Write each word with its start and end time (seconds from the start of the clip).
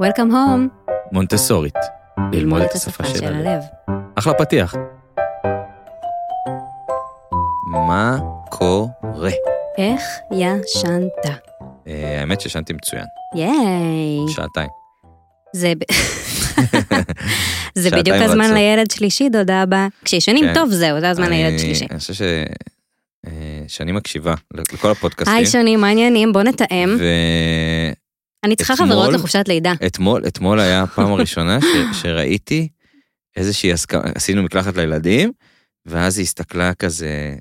Welcome 0.00 0.30
home. 0.30 0.90
מונטסורית. 1.12 1.74
ללמוד 2.32 2.62
את 2.62 2.72
השפה 2.72 3.04
של 3.04 3.24
הלב. 3.34 3.60
אחלה 4.14 4.34
פתיח. 4.34 4.74
מה 7.88 8.18
קורה? 8.50 9.30
איך 9.78 10.02
ישנת? 10.32 11.40
אה, 11.88 12.20
האמת 12.20 12.40
שישנתי 12.40 12.72
מצוין. 12.72 13.04
ייי. 13.34 14.34
שעתיים. 14.34 14.68
זה 15.52 15.72
זה 17.74 17.90
בדיוק 17.90 18.16
הזמן 18.20 18.40
רצוף. 18.44 18.54
לילד 18.56 18.90
שלישי, 18.90 19.28
דודה 19.28 19.62
הבאה. 19.62 19.88
כשישנים 20.04 20.44
כן. 20.44 20.54
טוב 20.54 20.70
זהו, 20.70 21.00
זה 21.00 21.10
הזמן 21.10 21.28
לילד 21.30 21.48
אני- 21.50 21.58
שלישי. 21.58 21.86
אני 21.90 21.98
חושב 21.98 22.14
ש... 22.14 22.22
אה, 23.26 23.30
שאני 23.68 23.92
מקשיבה 23.92 24.34
לכל 24.72 24.90
הפודקאסטים. 24.90 25.36
היי 25.36 25.46
שני, 25.46 25.76
מה 25.76 25.86
העניינים? 25.88 26.32
בוא 26.32 26.42
נתאם. 26.42 26.96
אני 28.46 28.56
צריכה 28.56 28.74
אתמול- 28.74 28.88
חברות 28.88 29.14
לחופשת 29.14 29.44
לידה. 29.48 29.72
ואתמול 29.80 30.22
אתמול 30.26 30.60
היה 30.60 30.82
הפעם 30.82 31.12
הראשונה 31.12 31.58
ש- 31.60 31.64
שראיתי 32.02 32.68
איזושהי 33.36 33.72
הסכמה, 33.72 34.02
עשינו 34.14 34.42
מקלחת 34.42 34.76
לילדים, 34.76 35.32
ואז 35.86 36.18
היא 36.18 36.24
הסתכלה 36.24 36.74
כזה 36.74 37.34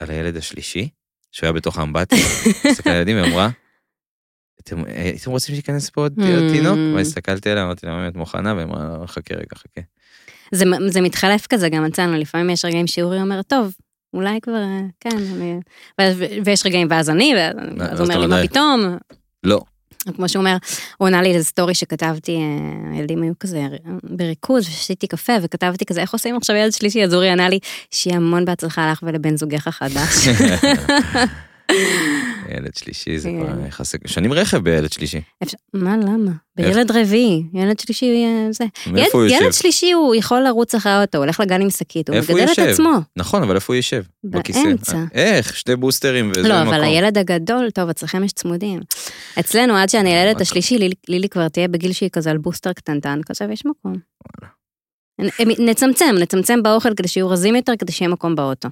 על 0.00 0.10
הילד 0.10 0.36
השלישי, 0.36 0.88
שהוא 1.32 1.46
היה 1.46 1.52
בתוך 1.52 1.78
האמבטיה, 1.78 2.18
הסתכלה 2.70 2.92
על 2.92 2.98
הילדים 2.98 3.16
ואמרה, 3.22 3.48
"אתם- 4.60 4.84
אה, 4.86 5.02
הייתם 5.02 5.30
רוצים 5.30 5.54
שייכנס 5.54 5.90
פה 5.90 6.00
עוד 6.00 6.14
Hmm. 6.18 6.22
תינוק? 6.52 6.78
ואסתכלתי 6.96 7.50
עליה, 7.50 7.64
אמרתי 7.64 7.86
לה, 7.86 7.92
באמת 7.96 8.16
מוכנה? 8.16 8.54
והיא 8.54 8.66
אמרה, 8.66 8.98
"לא, 9.02 9.06
חכה 9.06 9.34
רגע, 9.34 9.46
חכה. 9.56 9.80
זה, 10.52 10.64
זה 10.88 11.00
מתחלף 11.00 11.46
כזה 11.46 11.68
גם 11.68 11.84
אצלנו, 11.84 12.16
לפעמים 12.16 12.50
יש 12.50 12.64
רגעים 12.64 12.86
שאורי 12.86 13.20
אומר, 13.20 13.42
טוב, 13.42 13.74
אולי 14.14 14.40
כבר, 14.42 14.52
אה, 14.62 14.80
כן, 15.00 15.10
אני... 15.18 15.60
ויש 16.44 16.66
רגעים 16.66 16.86
ואז 16.90 17.10
אני, 17.10 17.34
ואז 17.36 17.54
הוא 18.00 18.06
אומר 18.08 18.26
אתה 18.26 18.36
לי, 18.36 18.42
מה. 18.42 18.48
פתאום? 18.48 18.96
לא, 19.44 19.60
כמו 20.16 20.28
שהוא 20.28 20.40
אומר, 20.40 20.56
הוא 20.98 21.08
ענה 21.08 21.22
לי 21.22 21.34
איזה 21.34 21.44
סטורי 21.44 21.74
שכתבתי, 21.74 22.36
אה, 22.36 22.92
הילדים 22.92 23.22
היו 23.22 23.32
כזה 23.40 23.66
בריכוז, 24.02 24.68
ושתיתי 24.68 25.06
קפה, 25.06 25.32
וכתבתי 25.42 25.84
כזה, 25.84 26.00
איך 26.00 26.12
עושים 26.12 26.36
עכשיו 26.36 26.56
ילד 26.56 26.72
שלישי? 26.72 27.04
אז 27.04 27.14
אורי 27.14 27.30
ענה 27.30 27.48
לי, 27.48 27.58
שיהיה 27.90 28.16
המון 28.16 28.44
בהצלחה 28.44 28.90
לך 28.90 29.00
ולבן 29.02 29.36
זוגך 29.36 29.66
החדש. 29.66 30.28
ילד 32.56 32.74
שלישי 32.76 33.18
זה 33.18 33.28
כן. 33.28 33.40
כבר 33.54 33.66
יחסי, 33.66 33.96
שנים 34.06 34.32
רכב 34.32 34.58
בילד 34.58 34.92
שלישי. 34.92 35.20
מה, 35.74 35.96
למה? 35.96 36.30
בילד 36.56 36.90
רביעי, 36.90 37.42
ילד 37.54 37.78
שלישי 37.80 38.24
אה, 38.24 38.52
זה. 38.52 38.64
ילד- 38.86 38.94
מאיפה 38.94 39.18
הוא 39.18 39.26
ילד 39.26 39.42
יושב? 39.42 39.60
שלישי 39.60 39.92
הוא 39.92 40.14
יכול 40.14 40.40
לרוץ 40.40 40.74
אחרי 40.74 40.92
האוטו, 40.92 41.18
הוא 41.18 41.24
הולך 41.24 41.40
לגן 41.40 41.60
עם 41.62 41.70
שקית, 41.70 42.08
הוא 42.08 42.16
מגדל 42.18 42.44
את? 42.52 42.58
עצמו. 42.58 42.90
נכון, 43.16 43.42
אבל 43.42 43.54
איפה 43.54 43.72
הוא 43.72 43.76
יושב? 43.76 44.02
באמצע. 44.24 45.04
איך? 45.14 45.56
שתי 45.56 45.76
בוסטרים 45.76 46.30
וזה 46.36 46.48
לא, 46.48 46.60
מקום. 46.62 46.74
אבל 46.74 46.82
הילד 46.84 47.18
הגדול, 47.18 47.70
טוב, 47.70 47.88
אצלכם 47.88 48.24
יש 48.24 48.32
צמודים. 48.32 48.80
אצלנו, 49.40 49.74
עד 49.76 49.88
שאני 49.88 50.10
אלד 50.14 50.30
את 50.34 50.42
השלישי, 50.42 50.65
מקום, 50.65 50.78
לילי- 51.08 51.28
כבר 51.28 51.48
תהיה 51.48 51.68
בגיל 51.68 51.92
שהיא 51.92 52.10
כזה 52.12 52.30
על 52.30 52.38
בוסטר 52.38 52.72
קטנטן 52.72 53.20
כזה, 53.26 53.46
ויש 53.48 53.62
מקום. 53.66 53.94
נצמצם, 55.58 56.14
נצמצם 56.20 56.62
באוכל 56.62 56.94
כדי 56.94 57.08
שיהיו 57.08 57.28
רזים 57.28 57.56
יותר, 57.56 57.72
כדי 57.78 57.92
שיהיה 57.92 58.08
מקום 58.08 58.34
באוטו. 58.36 58.68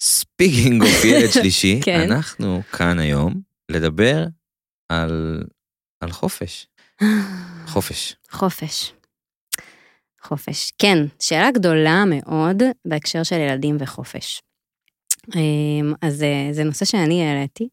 speaking 0.00 0.82
of 0.82 1.04
ילד 1.04 1.30
שלישי, 1.30 1.80
כן. 1.84 2.00
אנחנו 2.00 2.62
כאן 2.72 2.98
היום 2.98 3.34
לדבר 3.70 4.24
על, 4.88 5.42
על 6.00 6.10
חופש. 6.12 6.66
חופש. 7.66 8.16
חופש. 8.30 8.92
חופש. 10.22 10.72
כן, 10.78 10.98
שאלה 11.20 11.50
גדולה 11.50 12.04
מאוד 12.06 12.62
בהקשר 12.84 13.22
של 13.22 13.36
ילדים 13.36 13.76
וחופש. 13.80 14.42
אמ, 15.34 15.92
אז 16.02 16.22
אה, 16.22 16.48
זה 16.52 16.64
נושא 16.64 16.84
שאני 16.84 17.28
העליתי, 17.28 17.68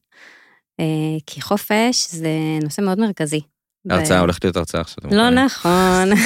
אה, 0.79 1.19
כי 1.25 1.41
חופש 1.41 2.07
זה 2.09 2.29
נושא 2.63 2.81
מאוד 2.81 2.99
מרכזי. 2.99 3.41
הרצאה, 3.89 4.19
הולכת 4.19 4.43
להיות 4.43 4.57
הרצאה 4.57 4.81
עכשיו. 4.81 5.03
לא? 5.11 5.29
נכון. 5.29 6.09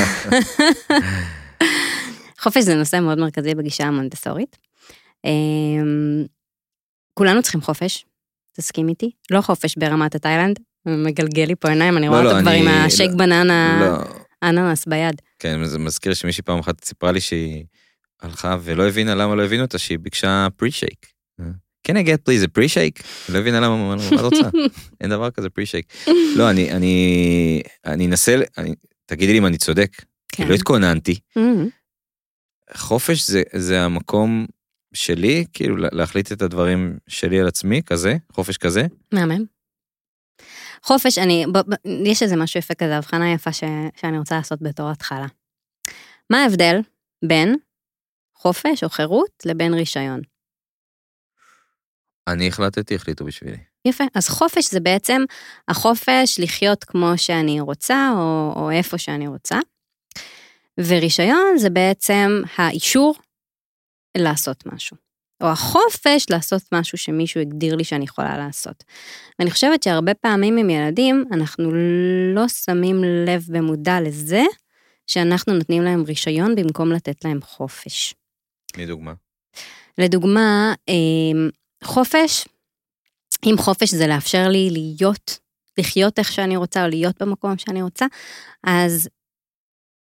חופש 2.44 2.64
זה 2.64 2.75
נושא 2.75 3.00
מאוד 3.00 3.20
מרכזי 3.20 3.56
בגישה 3.56 3.84
המונטסורית. 3.84 4.66
אמ, 5.25 6.25
כולנו 7.13 7.41
צריכים 7.41 7.61
חופש, 7.61 8.05
תסכים 8.57 8.89
איתי. 8.89 9.11
לא 9.31 9.41
חופש 9.41 9.75
ברמת 9.78 10.16
התאילנד, 10.16 10.59
מגלגל 10.88 11.44
לי 11.45 11.55
פה 11.55 11.69
עיניים, 11.69 11.97
אני 11.97 12.05
לא, 12.05 12.11
רואה 12.11 12.25
אותו 12.25 12.41
כבר 12.41 12.51
עם 12.51 12.67
השייק 12.67 13.11
בננה, 13.11 13.79
לא, 13.81 14.16
אננס 14.50 14.85
ביד. 14.85 15.22
כן, 15.39 15.66
זה 15.66 15.79
מזכיר 15.79 16.13
שמישהי 16.13 16.44
פעם 16.44 16.59
אחת 16.59 16.83
סיפרה 16.83 17.11
לי 17.11 17.22
שהיא 17.22 17.66
הלכה 18.22 18.57
ולא 18.61 18.88
הבינה 18.88 19.16
למה 19.16 19.35
לא 19.35 19.45
הבינו 19.45 19.63
אותה, 19.63 19.77
שהיא 19.77 20.00
ביקשה 20.00 20.47
פרי-שייק. 20.56 21.06
can 21.88 21.94
I 21.94 22.07
get 22.07 22.29
please 22.29 22.44
a 22.45 22.59
pre-shake? 22.59 23.03
לא 23.29 23.38
הבינה 23.39 23.59
למה, 23.59 23.95
מה 23.95 24.03
את 24.16 24.19
רוצה? 24.19 24.50
אין 25.01 25.09
דבר 25.09 25.31
כזה 25.31 25.47
pre-shake. 25.47 26.11
לא, 26.35 26.50
אני, 26.50 26.72
אני, 26.72 27.61
אני 27.85 28.07
אנסה, 28.07 28.35
אני- 28.57 28.75
תגידי 29.06 29.31
לי 29.33 29.38
אם 29.39 29.45
אני 29.45 29.57
צודק, 29.57 29.91
כן. 30.31 30.47
לא 30.47 30.53
התכוננתי. 30.53 31.19
אמ, 31.38 31.67
חופש 32.73 33.27
זה, 33.27 33.44
זה 33.53 33.81
המקום 33.81 34.45
שלי, 34.94 35.46
כאילו 35.53 35.78
לה- 35.78 35.90
להחליט 35.92 36.31
את 36.31 36.42
הדברים 36.42 36.98
שלי 37.08 37.40
על 37.40 37.48
עצמי, 37.48 37.81
כזה, 37.86 38.16
חופש 38.31 38.58
כזה. 38.58 38.81
מהמם. 39.14 39.46
חופש, 40.84 41.18
אני, 41.18 41.46
ב, 41.53 41.58
ב, 41.58 41.75
יש 42.06 42.24
איזה 42.24 42.36
משהו 42.36 42.59
יפה 42.59 42.74
כזה, 42.74 42.98
הבחנה 42.98 43.34
יפה 43.34 43.53
ש, 43.53 43.64
שאני 43.96 44.18
רוצה 44.20 44.36
לעשות 44.36 44.62
בתור 44.62 44.90
התחלה. 44.90 45.25
מה 46.30 46.38
ההבדל 46.44 46.80
בין 47.25 47.56
חופש 48.36 48.84
או 48.84 48.90
חירות 48.90 49.44
לבין 49.46 49.74
רישיון? 49.74 50.22
אני 52.28 52.48
החלטתי, 52.48 52.96
החליטו 52.96 53.25
בשבילי. 53.25 53.58
יפה. 53.86 54.04
אז 54.16 54.30
חופש 54.30 54.72
זה 54.72 54.80
בעצם 54.80 55.22
החופש 55.68 56.40
לחיות 56.40 56.84
כמו 56.84 57.12
שאני 57.18 57.59
רוצה, 57.62 58.09
או, 58.16 58.54
או 58.56 58.72
איפה 58.72 58.98
שאני 58.98 59.28
רוצה. 59.28 59.59
ורישיון 60.80 61.58
זה 61.58 61.69
בעצם 61.69 62.42
האישור 62.58 63.16
לעשות 64.22 64.66
משהו. 64.66 64.97
או 65.41 65.47
החופש 65.47 66.29
לעשות 66.29 66.61
משהו 66.72 66.97
שמישהו 66.97 67.41
הגדיר 67.41 67.75
לי 67.75 67.83
שאני 67.83 68.05
יכולה 68.05 68.38
לעשות. 68.38 68.83
ואני 69.39 69.51
חושבת 69.51 69.83
שהרבה 69.83 70.13
פעמים 70.13 70.57
עם 70.57 70.69
ילדים, 70.69 71.25
אנחנו 71.31 71.72
לא 72.35 72.47
שמים 72.47 73.03
לב 73.03 73.45
במודע 73.50 74.01
לזה, 74.01 74.44
שאנחנו 75.07 75.53
נותנים 75.53 75.83
להם 75.83 76.03
רישיון 76.07 76.56
במקום 76.56 76.91
לתת 76.91 77.25
להם 77.25 77.41
חופש. 77.41 78.13
תני 78.73 78.85
דוגמה. 78.85 79.13
לדוגמה, 79.97 80.73
אמ, 80.88 81.50
חופש, 81.83 82.47
אם 83.45 83.56
חופש 83.57 83.94
זה 83.94 84.07
לאפשר 84.07 84.47
לי 84.47 84.69
להיות, 84.72 85.39
לחיות 85.77 86.19
איך 86.19 86.31
שאני 86.31 86.57
רוצה, 86.57 86.83
או 86.83 86.89
להיות 86.89 87.22
במקום 87.22 87.57
שאני 87.57 87.81
רוצה, 87.81 88.06
אז 88.63 89.09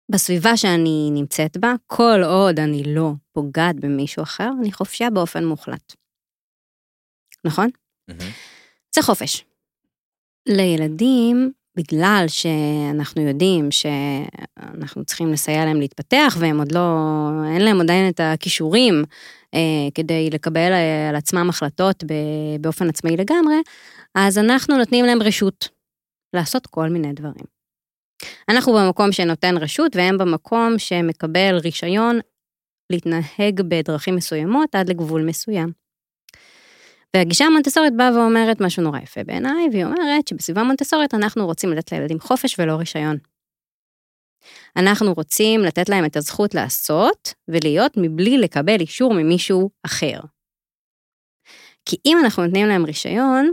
בסביבה 0.09 0.57
שאני 0.57 1.09
נמצאת 1.11 1.57
בה, 1.57 1.73
כל 1.87 2.21
עוד 2.25 2.59
אני 2.59 2.83
לא 2.85 3.11
פוגעת 3.31 3.75
במישהו 3.79 4.23
אחר, 4.23 4.49
אני 4.59 4.71
חופשייה 4.71 5.09
באופן 5.09 5.45
מוחלט. 5.45 5.93
נכון? 7.45 7.69
מהמם. 8.07 8.31
זה 8.95 9.01
חופש. 9.01 9.45
לילדים, 10.45 11.51
בגלל 11.75 12.25
שאנחנו 12.27 13.21
יודעים 13.21 13.69
שאנחנו 13.71 15.05
צריכים 15.05 15.31
לסייע 15.31 15.65
להם 15.65 15.79
להתפתח, 15.79 16.37
והם 16.39 16.59
עוד 16.59 16.71
לא, 16.71 16.79
אין 17.53 17.61
להם 17.61 17.81
עדיין 17.81 18.09
את 18.09 18.19
הכישורים 18.23 19.03
אה, 19.53 19.89
כדי 19.95 20.29
לקבל 20.29 20.71
אה, 20.71 21.09
על 21.09 21.15
עצמם 21.15 21.49
החלטות 21.49 22.03
באופן 22.61 22.89
עצמאי 22.89 23.17
לגמרי, 23.17 23.55
אז 24.15 24.37
אנחנו 24.37 24.77
נותנים 24.77 25.05
להם 25.05 25.21
רשות 25.21 25.69
לעשות 26.33 26.67
כל 26.67 26.89
מיני 26.89 27.13
דברים. 27.13 27.58
אנחנו 28.49 28.73
במקום 28.73 29.11
שנותן 29.11 29.57
רשות, 29.57 29.95
והם 29.95 30.17
במקום 30.17 30.73
שמקבל 30.77 31.55
רישיון 31.63 32.19
להתנהג 32.89 33.61
בדרכים 33.67 34.15
מסוימות 34.15 34.75
עד 34.75 34.89
לגבול 34.89 35.25
מסוים. 35.25 35.71
והגישה 37.15 37.45
המונטסורית 37.45 37.93
באה 37.97 38.15
ואומרת 38.15 38.61
משהו 38.61 38.83
נורא 38.83 38.99
יפה 38.99 39.23
בעיניי, 39.23 39.67
והיא 39.71 39.85
אומרת 39.85 40.27
שבסביבה 40.27 40.63
מונטסורית 40.63 41.13
אנחנו 41.13 41.45
רוצים 41.45 41.69
לתת 41.69 41.91
לילדים 41.91 42.19
חופש 42.19 42.59
ולא 42.59 42.73
רישיון. 42.73 43.17
אנחנו 44.77 45.13
רוצים 45.13 45.61
לתת 45.61 45.89
להם 45.89 46.05
את 46.05 46.17
הזכות 46.17 46.55
לעשות 46.55 47.33
ולהיות 47.47 47.93
מבלי 47.97 48.37
לקבל 48.37 48.79
אישור 48.79 49.13
ממישהו 49.13 49.69
אחר. 49.85 50.19
כי 51.85 51.97
אם 52.05 52.17
אנחנו 52.23 52.45
נותנים 52.45 52.67
להם 52.67 52.85
רישיון, 52.85 53.51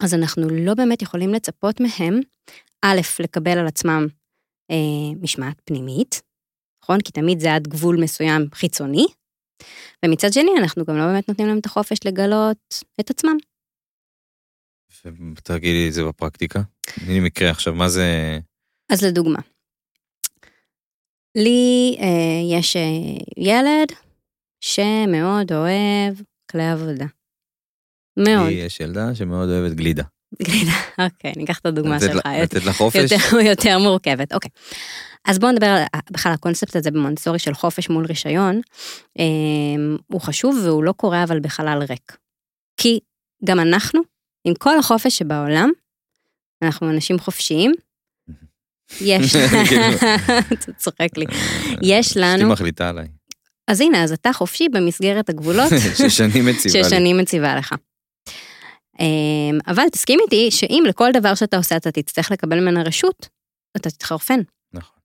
אז 0.00 0.14
אנחנו 0.14 0.48
לא 0.48 0.74
באמת 0.74 1.02
יכולים 1.02 1.34
לצפות 1.34 1.80
מהם, 1.80 2.20
א', 2.84 3.00
לקבל 3.22 3.58
על 3.58 3.66
עצמם 3.66 4.06
אה, 4.70 5.20
משמעת 5.20 5.60
פנימית, 5.64 6.22
נכון? 6.84 7.00
כי 7.00 7.12
תמיד 7.12 7.40
זה 7.40 7.54
עד 7.54 7.68
גבול 7.68 8.00
מסוים 8.02 8.42
חיצוני, 8.54 9.06
ומצד 10.04 10.32
שני, 10.32 10.50
אנחנו 10.58 10.84
גם 10.84 10.96
לא 10.96 11.06
באמת 11.06 11.28
נותנים 11.28 11.48
להם 11.48 11.58
את 11.58 11.66
החופש 11.66 11.98
לגלות 12.04 12.74
את 13.00 13.10
עצמם. 13.10 13.36
תגידי 15.42 15.88
את 15.88 15.92
זה 15.92 16.04
בפרקטיקה. 16.04 16.60
תני 16.80 17.14
לי 17.14 17.20
מקרה 17.20 17.50
עכשיו, 17.50 17.74
מה 17.74 17.88
זה... 17.88 18.38
אז 18.92 19.04
לדוגמה, 19.04 19.38
לי 21.36 21.96
אה, 22.00 22.58
יש 22.58 22.76
אה, 22.76 22.82
ילד 23.36 23.88
שמאוד 24.60 25.52
אוהב 25.52 26.14
כלי 26.50 26.70
עבודה. 26.70 27.06
מאוד. 28.18 28.48
לי 28.48 28.54
יש 28.54 28.80
ילדה 28.80 29.14
שמאוד 29.14 29.48
אוהבת 29.48 29.76
גלידה. 29.76 30.04
גלידה, 30.42 30.72
אוקיי, 31.04 31.32
ניקח 31.36 31.58
את 31.58 31.66
הדוגמה 31.66 32.00
שלך. 32.00 32.20
לתת 32.42 32.64
לה 32.64 32.72
חופש? 32.72 33.12
יותר, 33.50 33.78
מורכבת, 33.78 34.32
אוקיי. 34.32 34.50
אז 35.24 35.38
בואו 35.38 35.52
נדבר 35.52 35.66
על 35.66 35.82
בכלל 36.10 36.32
הקונספט 36.32 36.76
הזה 36.76 36.90
במונטסורי 36.90 37.38
של 37.38 37.54
חופש 37.54 37.88
מול 37.90 38.06
רישיון. 38.06 38.60
אמ, 39.18 39.96
הוא 40.06 40.20
חשוב 40.20 40.60
והוא 40.64 40.84
לא 40.84 40.92
קורה 40.92 41.24
אבל 41.24 41.40
בחלל 41.40 41.82
ריק. 41.90 42.16
כי 42.76 43.00
גם 43.44 43.60
אנחנו, 43.60 44.00
עם 44.44 44.54
כל 44.54 44.78
החופש 44.78 45.18
שבעולם, 45.18 45.70
אנחנו 46.62 46.90
אנשים 46.90 47.18
חופשיים, 47.18 47.72
יש, 49.00 49.36
כאילו. 49.68 49.82
אתה 50.52 50.72
צוחק 50.72 51.16
לי, 51.16 51.24
יש 51.82 52.06
אשתי 52.06 52.18
לנו, 52.18 52.48
מחליטה 52.48 52.88
עליי. 52.88 53.06
אז 53.68 53.80
הנה, 53.80 54.04
אז 54.04 54.12
אתה 54.12 54.32
חופשי 54.32 54.68
במסגרת 54.68 55.28
הגבולות 55.28 55.72
ששנים 55.98 56.46
מציבה 56.46 56.78
לי. 56.78 56.84
ששני 56.84 57.12
מציבה 57.12 57.56
לך. 57.56 57.74
אמ, 59.00 59.58
אבל 59.66 59.88
תסכים 59.92 60.20
איתי 60.24 60.50
שאם 60.50 60.82
לכל 60.88 61.10
דבר 61.12 61.34
שאתה 61.34 61.56
עושה 61.56 61.76
אתה 61.76 61.90
תצטרך 61.90 62.30
לקבל 62.30 62.60
ממנה 62.60 62.82
רשות, 62.82 63.28
אתה 63.76 63.90
תתחרפן. 63.90 64.40
נכון. 64.72 64.98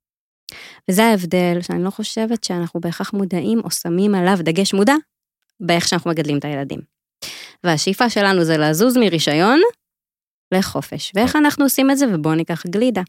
וזה 0.91 1.03
ההבדל 1.03 1.57
שאני 1.61 1.83
לא 1.83 1.89
חושבת 1.89 2.43
שאנחנו 2.43 2.79
בהכרח 2.79 3.13
מודעים 3.13 3.59
או 3.63 3.71
שמים 3.71 4.15
עליו 4.15 4.37
דגש 4.39 4.73
מודע 4.73 4.95
באיך 5.59 5.87
שאנחנו 5.87 6.11
מגדלים 6.11 6.37
את 6.37 6.45
הילדים. 6.45 6.79
והשאיפה 7.63 8.09
שלנו 8.09 8.43
זה 8.43 8.57
לזוז 8.57 8.97
מרישיון 8.97 9.61
לחופש. 10.53 11.11
ואיך 11.15 11.35
אנחנו 11.35 11.63
עושים 11.63 11.91
את 11.91 11.97
זה? 11.97 12.05
ובואו 12.13 12.35
ניקח 12.35 12.65
גלידה. 12.67 13.01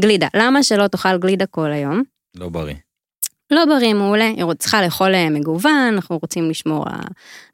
גלידה, 0.00 0.28
למה 0.34 0.62
שלא 0.62 0.88
תאכל 0.88 1.18
גלידה 1.18 1.46
כל 1.46 1.72
היום? 1.72 2.02
לא 2.36 2.48
בריא. 2.48 2.74
לא 3.50 3.64
בריא, 3.64 3.94
מעולה, 3.94 4.24
היא 4.24 4.44
צריכה 4.58 4.82
לאכול 4.82 5.14
אה, 5.14 5.30
מגוון, 5.30 5.92
אנחנו 5.94 6.18
רוצים 6.18 6.50
לשמור 6.50 6.84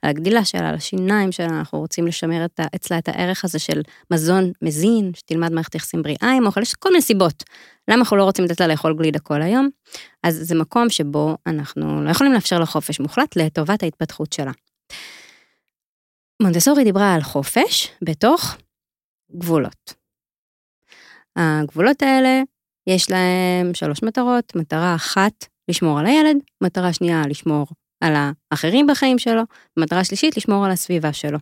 על 0.02 0.10
הגדילה 0.10 0.44
שלה, 0.44 0.68
על 0.68 0.74
השיניים 0.74 1.32
שלה, 1.32 1.46
אנחנו 1.46 1.78
רוצים 1.78 2.06
לשמר 2.06 2.44
את, 2.44 2.60
אצלה 2.74 2.98
את 2.98 3.08
הערך 3.08 3.44
הזה 3.44 3.58
של 3.58 3.82
מזון 4.10 4.52
מזין, 4.62 5.10
שתלמד 5.14 5.52
מערכת 5.52 5.74
יחסים 5.74 6.02
בריאה 6.02 6.32
עם 6.36 6.46
אוכל, 6.46 6.62
יש 6.62 6.74
כל 6.74 6.88
מיני 6.88 7.02
סיבות. 7.02 7.42
למה 7.88 7.98
אנחנו 7.98 8.16
לא 8.16 8.24
רוצים 8.24 8.44
לתת 8.44 8.60
לה 8.60 8.66
לאכול 8.66 8.94
גלידה 8.94 9.18
כל 9.18 9.42
היום? 9.42 9.68
אז 10.22 10.40
זה 10.42 10.54
מקום 10.54 10.90
שבו 10.90 11.36
אנחנו 11.46 12.02
לא 12.04 12.10
יכולים 12.10 12.32
לאפשר 12.32 12.58
לה 12.58 12.66
חופש 12.66 13.00
מוחלט 13.00 13.36
לטובת 13.36 13.82
ההתפתחות 13.82 14.32
שלה. 14.32 14.52
מונטסורי 16.42 16.84
דיברה 16.84 17.14
על 17.14 17.22
חופש 17.22 17.88
בתוך 18.02 18.56
גבולות. 19.36 19.94
הגבולות 21.36 22.02
האלה, 22.02 22.42
יש 22.86 23.10
להם 23.10 23.74
שלוש 23.74 24.02
מטרות, 24.02 24.56
מטרה 24.56 24.94
אחת, 24.94 25.46
לשמור 25.68 25.98
על 25.98 26.06
הילד, 26.06 26.36
מטרה 26.62 26.92
שנייה, 26.92 27.22
לשמור 27.28 27.66
על 28.04 28.12
האחרים 28.16 28.86
בחיים 28.86 29.18
שלו, 29.18 29.42
ומטרה 29.76 30.04
שלישית, 30.04 30.36
לשמור 30.36 30.64
על 30.64 30.70
הסביבה 30.70 31.12
שלו. 31.12 31.38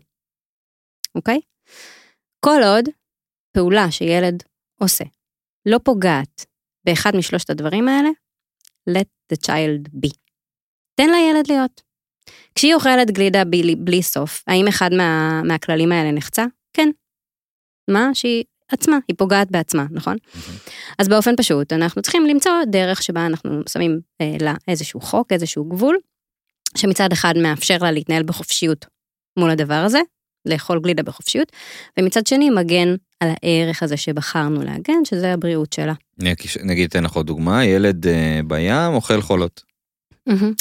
אוקיי? 1.15 1.41
כל 2.45 2.61
עוד 2.65 2.85
פעולה 3.57 3.91
שילד 3.91 4.43
עושה 4.81 5.05
לא 5.69 5.79
פוגעת 5.85 6.47
באחד 6.87 7.11
משלושת 7.17 7.51
הדברים 7.51 7.89
האלה, 7.89 8.09
let 8.91 9.33
the 9.33 9.37
child 9.47 9.89
be. 9.89 10.11
תן 10.95 11.11
לילד 11.11 11.47
להיות. 11.49 11.83
כשהיא 12.55 12.75
אוכלת 12.75 13.11
גלידה 13.11 13.45
בלי, 13.45 13.77
בלי 13.77 14.03
סוף, 14.03 14.43
האם 14.47 14.69
אחד 14.69 14.91
מה, 14.97 15.41
מהכללים 15.49 15.93
האלה 15.93 16.13
נחצה? 16.13 16.45
כן. 16.77 16.89
מה? 17.91 18.11
שהיא 18.15 18.45
עצמה, 18.75 18.97
היא 19.09 19.17
פוגעת 19.19 19.51
בעצמה, 19.51 19.87
נכון? 19.91 20.17
אז 20.99 21.09
באופן 21.09 21.37
פשוט, 21.37 21.73
אנחנו 21.73 22.03
צריכים 22.03 22.27
למצוא 22.27 22.53
דרך 22.73 23.03
שבה 23.03 23.27
אנחנו 23.27 23.61
שמים 23.69 24.01
אה, 24.21 24.37
לה 24.41 24.55
איזשהו 24.69 25.01
חוק, 25.01 25.33
איזשהו 25.33 25.65
גבול, 25.65 25.99
שמצד 26.77 27.13
אחד 27.13 27.35
מאפשר 27.43 27.77
לה 27.83 27.91
להתנהל 27.91 28.23
בחופשיות 28.23 28.87
מול 29.39 29.51
הדבר 29.51 29.75
הזה, 29.87 30.01
לאכול 30.47 30.81
גלידה 30.81 31.03
בחופשיות, 31.03 31.53
ומצד 31.99 32.27
שני 32.27 32.51
מגן 32.51 32.89
על 33.21 33.29
הערך 33.43 33.83
הזה 33.83 33.97
שבחרנו 33.97 34.63
להגן, 34.63 35.05
שזה 35.05 35.33
הבריאות 35.33 35.73
שלה. 35.73 35.93
נגיד- 36.19 36.37
נגיד, 36.65 36.89
אתן 36.91 37.05
לך 37.05 37.13
עוד 37.13 37.27
דוגמה, 37.27 37.65
ילד 37.65 38.07
אה, 38.07 38.41
בים 38.47 38.95
אוכל 38.95 39.21
חולות. 39.21 39.63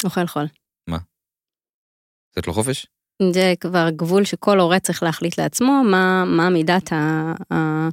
אוכל 0.04 0.26
חול. 0.26 0.46
לתת 2.36 2.46
לו 2.46 2.52
חופש? 2.52 2.86
זה 3.22 3.54
כבר 3.60 3.88
גבול 3.90 4.24
שכל 4.24 4.60
הורה 4.60 4.78
צריך 4.78 5.02
להחליט 5.02 5.38
לעצמו 5.38 5.82
מה, 5.84 6.24
מה 6.24 6.50
מידת 6.50 6.92
ה... 6.92 7.32
ה 7.52 7.88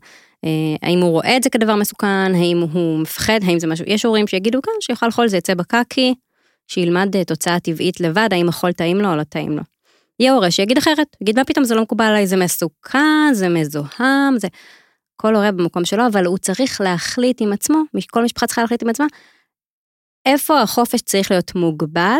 אה, 0.46 0.76
האם 0.82 1.02
הוא 1.02 1.12
רואה 1.12 1.38
את 1.38 1.44
זה 1.44 1.50
כדבר 1.50 1.76
מסוכן, 1.76 2.36
האם 2.36 2.62
הוא 2.72 3.00
מפחד, 3.00 3.40
האם 3.48 3.60
זה 3.60 3.68
משהו, 3.68 3.86
יש 3.88 4.06
הורים 4.06 4.28
שיגידו 4.28 4.62
כאן 4.62 4.74
שיאכל 4.80 5.12
חול 5.12 5.28
זה 5.28 5.38
יצא 5.38 5.54
בקקי, 5.54 6.14
שילמד 6.68 7.16
אה, 7.16 7.24
תוצאה 7.24 7.60
טבעית 7.60 8.00
לבד, 8.00 8.30
האם 8.32 8.50
החול 8.50 8.72
טעים 8.72 8.98
לו 8.98 9.12
או 9.12 9.16
לא 9.16 9.24
טעים 9.24 9.52
לו. 9.52 9.62
יהיה 10.20 10.34
הורה 10.34 10.52
שיגיד 10.52 10.78
אחרת, 10.78 11.16
יגיד 11.22 11.40
מה 11.40 11.46
פתאום 11.46 11.66
זה 11.66 11.76
לא 11.76 11.82
מקובל 11.82 12.06
עליי, 12.06 12.28
זה 12.28 12.38
מסוכן, 12.38 13.34
זה 13.34 13.50
מזוהם, 13.50 14.36
זה... 14.38 14.48
כל 15.16 15.36
הורה 15.36 15.52
במקום 15.52 15.86
שלו, 15.86 16.08
אבל 16.08 16.26
הוא 16.26 16.38
צריך 16.38 16.82
להחליט 16.82 17.42
עם 17.42 17.54
עצמו, 17.54 17.84
כל 18.12 18.24
משפחה 18.24 18.48
צריכה 18.48 18.62
להחליט 18.62 18.84
עם 18.84 18.90
עצמה, 18.90 19.06
איפה 20.26 20.62
החופש 20.62 21.02
צריך 21.02 21.32
להיות 21.32 21.56
מוגבל 21.56 22.20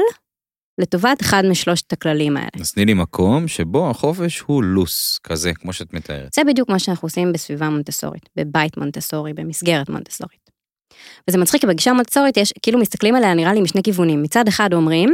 לטובת 0.82 1.22
אחד 1.22 1.44
משלושת 1.46 1.94
הכללים 1.94 2.38
האלה. 2.38 2.50
אז 2.60 2.72
תני 2.72 2.86
לי 2.86 2.94
מקום 2.94 3.48
שבו 3.48 3.90
החופש 3.90 4.40
הוא 4.40 4.64
לוס, 4.64 5.20
כזה, 5.24 5.54
כמו 5.54 5.74
שאת 5.74 5.94
מתארת. 5.94 6.34
זה 6.34 6.44
בדיוק 6.44 6.70
מה 6.70 6.80
שאנחנו 6.80 7.06
עושים 7.06 7.34
בסביבה 7.34 7.70
מונטסורית, 7.70 8.30
בבית 8.36 8.78
מונטסורי, 8.78 9.34
במסגרת 9.34 9.90
מונטסורית. 9.90 10.50
וזה 11.28 11.38
מצחיק, 11.38 11.62
כי 11.62 11.68
בגישה 11.68 11.92
המונטסורית 11.92 12.38
יש, 12.38 12.54
כאילו 12.62 12.80
מסתכלים 12.80 13.16
עליה 13.16 13.34
נראה 13.34 13.54
לי 13.54 13.62
משני 13.62 13.84
כיוונים. 13.84 14.24
מצד 14.24 14.48
אחד 14.48 14.74
אומרים, 14.74 15.14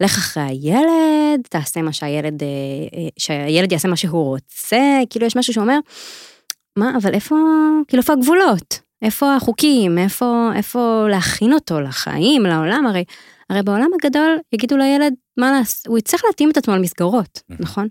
לך 0.00 0.18
אחרי 0.18 0.42
הילד, 0.42 1.40
תעשה 1.48 1.82
מה 1.82 1.92
שהילד, 1.92 2.42
אה, 2.42 2.48
אה, 2.98 3.08
שהילד 3.18 3.72
יעשה 3.72 3.88
מה 3.88 3.96
שהוא 3.96 4.24
רוצה, 4.24 5.00
כאילו 5.10 5.26
יש 5.26 5.36
משהו 5.36 5.52
שאומר, 5.52 5.78
מה, 6.78 6.92
אבל 7.02 7.14
איפה, 7.14 7.36
כאילו 7.88 8.00
איפה 8.00 8.12
הגבולות? 8.12 8.80
איפה 9.02 9.36
החוקים? 9.36 9.98
איפה, 9.98 10.50
איפה 10.54 11.06
להכין 11.10 11.52
אותו 11.52 11.80
לחיים, 11.80 12.42
לעולם? 12.42 12.86
הרי, 12.86 13.04
הרי 13.50 13.62
בעולם 13.62 13.90
הגדול 13.94 14.38
יגידו 14.52 14.76
לילד 14.76 15.14
מה 15.36 15.52
לעשות, 15.52 15.86
הוא 15.86 15.98
יצטרך 15.98 16.22
להתאים 16.26 16.50
את 16.50 16.56
עצמו 16.56 16.74
למסגרות. 16.76 17.42
נכון? 17.60 17.88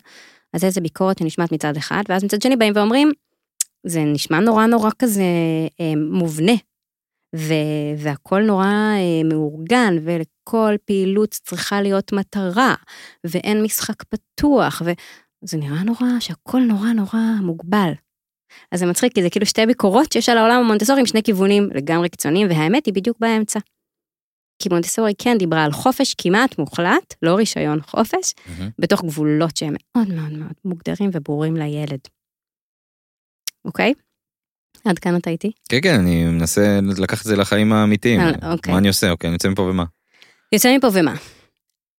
אז 0.54 0.63
איזה 0.63 0.81
ביקורת 0.81 1.18
שנשמעת 1.18 1.51
מצד 1.51 1.77
אחד, 1.77 2.04
ואז 2.09 2.24
מצד 2.24 2.42
שני 2.42 2.56
באים 2.56 2.74
ואומרים, 2.75 3.12
זה 3.88 4.00
נשמע 4.04 4.39
נורא 4.39 4.65
נורא 4.65 4.89
כזה 5.00 5.24
אה, 5.80 5.94
מובנה, 6.12 6.56
ו- 7.36 7.94
והכל 7.98 8.42
נורא 8.42 8.65
אה, 8.65 9.24
מאורגן, 9.30 9.98
ולכל 10.04 10.75
פעילות 10.86 11.30
צריכה 11.30 11.81
להיות 11.81 12.13
מטרה, 12.13 12.75
ואין 13.24 13.63
משחק 13.63 14.03
פתוח, 14.03 14.81
וזה 14.86 15.57
נראה 15.57 15.83
נורא 15.83 16.19
שהכל 16.19 16.60
נורא 16.60 16.89
נורא 16.89 17.19
מוגבל. 17.42 17.92
אז 18.71 18.80
זה 18.80 18.86
מצחיק, 18.86 19.13
כי 19.15 19.24
זה 19.24 19.30
כאילו 19.30 19.45
שתי 19.45 19.65
ביקורות 19.65 20.12
שיש 20.12 20.30
על 20.30 20.38
העולם 20.38 20.60
המונטסורי 20.60 21.00
עם 21.00 21.06
שני 21.06 21.24
כיוונים 21.24 21.69
לגמרי 21.74 22.10
קיצוניים, 22.10 22.48
והאמת 22.50 22.86
היא 22.86 22.93
בדיוק 22.93 23.17
באמצע. 23.20 23.60
כי 24.60 24.70
מונטסורי 24.70 25.14
כן 25.18 25.38
דיברה 25.38 25.64
על 25.64 25.72
חופש 25.72 26.14
כמעט 26.18 26.60
מוחלט, 26.60 27.14
לא 27.22 27.36
רישיון 27.36 27.82
חופש, 27.82 28.34
מהמם. 28.48 28.70
בתוך 28.80 29.04
גבולות 29.04 29.58
שהם 29.58 29.74
מאוד 29.96 30.08
מאוד 30.08 30.32
מאוד 30.32 30.54
מוגדרים 30.66 31.10
וברורים 31.14 31.58
לילד. 31.58 32.00
אוקיי? 33.66 33.94
עד 34.86 35.00
כאן 35.00 35.16
אתה 35.16 35.30
איתי? 35.30 35.52
כן, 35.70 35.80
כן, 35.84 36.00
אני 36.00 36.26
מנסה 36.26 36.80
לקחת 36.98 37.22
את 37.22 37.26
זה 37.26 37.36
לחיים 37.36 37.74
האמיתיים. 37.74 38.20
אה, 38.20 38.52
אוקיי. 38.52 38.74
מה 38.74 38.80
אני 38.80 38.88
עושה? 38.88 39.12
אוקיי, 39.12 39.28
אני 39.28 39.34
יוצא 39.36 39.50
מפה 39.50 39.62
ומה? 39.62 39.84
יוצא 40.52 40.78
מפה 40.78 40.88
ומה? 40.94 41.16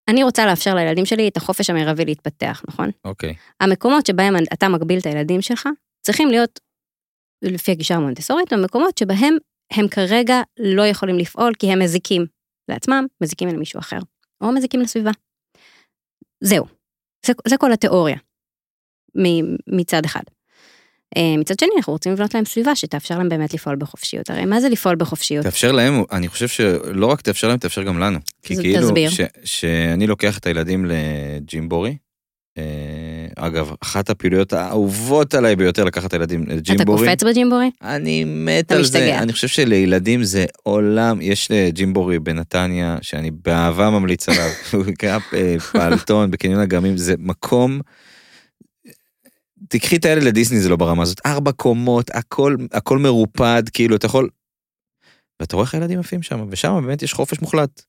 אני 0.08 0.22
רוצה 0.22 0.46
לאפשר 0.46 0.74
לילדים 0.74 1.06
שלי 1.06 1.28
את 1.28 1.36
החופש 1.36 1.70
המרבי 1.70 2.04
להתפתח, 2.04 2.62
נכון? 2.68 2.90
אוקיי. 3.04 3.34
המקומות 3.60 4.06
שבהם 4.06 4.36
אתה 4.52 4.68
מגביל 4.68 4.98
את 4.98 5.06
הילדים 5.06 5.42
שלך, 5.42 5.68
צריכים 6.00 6.28
להיות, 6.28 6.60
לפי 7.42 7.70
הגישה 7.70 7.94
המונטסורית, 7.94 8.52
המקומות 8.52 8.98
שבהם 8.98 9.36
הם 9.72 9.88
כרגע 9.88 10.42
לא 10.58 10.82
יכולים 10.86 11.18
לפעול 11.18 11.52
כי 11.58 11.72
הם 11.72 11.78
מזיקים 11.78 12.26
לעצמם, 12.68 13.06
מזיקים 13.20 13.48
למישהו 13.48 13.80
אחר, 13.80 13.98
או 14.40 14.52
מזיקים 14.52 14.80
לסביבה. 14.80 15.10
זהו, 16.40 16.66
זה, 17.26 17.32
זה 17.48 17.56
כל 17.56 17.72
התיאוריה 17.72 18.16
מ- 19.18 19.56
מצד 19.80 20.04
אחד. 20.04 20.22
אה, 21.16 21.36
מצד 21.38 21.58
שני, 21.58 21.68
אנחנו 21.76 21.92
רוצים 21.92 22.12
לבנות 22.12 22.34
להם 22.34 22.44
סביבה 22.44 22.76
שתאפשר 22.76 23.18
להם 23.18 23.28
באמת 23.28 23.54
לפעול 23.54 23.76
בחופשיות. 23.76 24.30
הרי 24.30 24.44
מה 24.44 24.60
זה 24.60 24.68
לפעול 24.68 24.96
בחופשיות? 24.96 25.44
תאפשר 25.44 25.72
להם, 25.72 26.02
אני 26.12 26.28
חושב 26.28 26.48
שלא 26.48 27.06
רק 27.06 27.20
תאפשר 27.20 27.48
להם, 27.48 27.58
תאפשר 27.58 27.82
גם 27.82 27.98
לנו. 27.98 28.18
כי 28.42 28.56
כאילו, 28.56 28.80
תסביר. 28.86 29.10
ש- 29.10 29.20
שאני 29.44 30.06
לוקח 30.06 30.38
את 30.38 30.46
הילדים 30.46 30.84
לג'ימבורי, 30.88 31.96
אגב, 33.36 33.72
אחת 33.82 34.10
הפעילויות 34.10 34.52
האהובות 34.52 35.34
עליי 35.34 35.56
ביותר 35.56 35.84
לקחת 35.84 36.06
את 36.06 36.12
הילדים 36.12 36.42
אתה 36.42 36.54
לג'ימבורי. 36.54 37.06
קופץ 37.06 37.22
בג'ימבורי? 37.22 37.70
אני 37.82 38.24
מת 38.24 38.66
אתה 38.66 38.74
על 38.74 38.80
משתגע. 38.80 39.00
זה, 39.00 39.18
אני 39.18 39.32
חושב 39.32 39.48
שלילדים 39.48 40.24
זה 40.24 40.46
עולם, 40.62 41.18
יש 41.20 41.50
אה, 41.50 41.70
ג'ימבורי 41.70 42.18
בנתניה, 42.18 42.98
שאני 43.02 43.30
באהבה 43.30 43.90
ממליץ 43.90 44.28
עליו, 44.28 44.50
הוא 44.72 44.84
נקרא 44.86 45.18
אה, 45.34 45.56
פעלתון 45.72 46.30
בקניון 46.30 46.60
אגמים, 46.60 46.96
זה 46.96 47.14
מקום, 47.18 47.80
תקחי 49.68 49.96
את 49.96 50.04
הילד 50.04 50.22
לדיסני 50.22 50.60
זה 50.60 50.68
לא 50.68 50.76
ברמה 50.76 51.02
הזאת, 51.02 51.20
ארבע 51.26 51.52
קומות, 51.52 52.10
הכל, 52.14 52.56
הכל 52.72 52.98
מרופד, 52.98 53.62
כאילו 53.72 53.96
אתה 53.96 54.06
יכול, 54.06 54.28
ואתה 55.40 55.56
רואה 55.56 55.66
איך 55.66 55.74
הילדים 55.74 56.00
יפים 56.00 56.22
שם, 56.22 56.46
ושם 56.50 56.80
באמת 56.84 57.02
יש 57.02 57.12
חופש 57.12 57.40
מוחלט. 57.40 57.82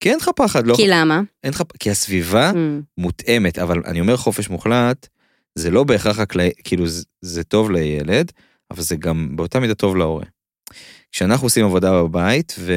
כי 0.00 0.10
אין 0.10 0.16
לך 0.16 0.30
פחד, 0.36 0.66
לא, 0.66 0.76
כי 0.76 0.88
למה? 0.88 1.20
אין 1.44 1.52
לך, 1.52 1.62
כי 1.78 1.90
הסביבה 1.90 2.50
Mm, 2.50 2.54
מותאמת, 2.98 3.58
אבל 3.58 3.82
אני 3.86 4.00
אומר 4.00 4.16
חופש 4.16 4.48
מוחלט, 4.50 5.08
זה 5.54 5.70
לא 5.70 5.84
בהכרח 5.84 6.18
רק, 6.18 6.32
כאילו 6.64 6.86
זה, 6.86 7.04
זה 7.20 7.44
טוב 7.44 7.70
לילד, 7.70 8.32
אבל 8.70 8.82
זה 8.82 8.96
גם 8.96 9.36
באותה 9.36 9.60
מידה 9.60 9.74
טוב 9.74 9.96
להורה. 9.96 10.24
כשאנחנו 11.12 11.46
עושים 11.46 11.64
עבודה 11.64 12.02
בבית 12.02 12.54
ו, 12.58 12.74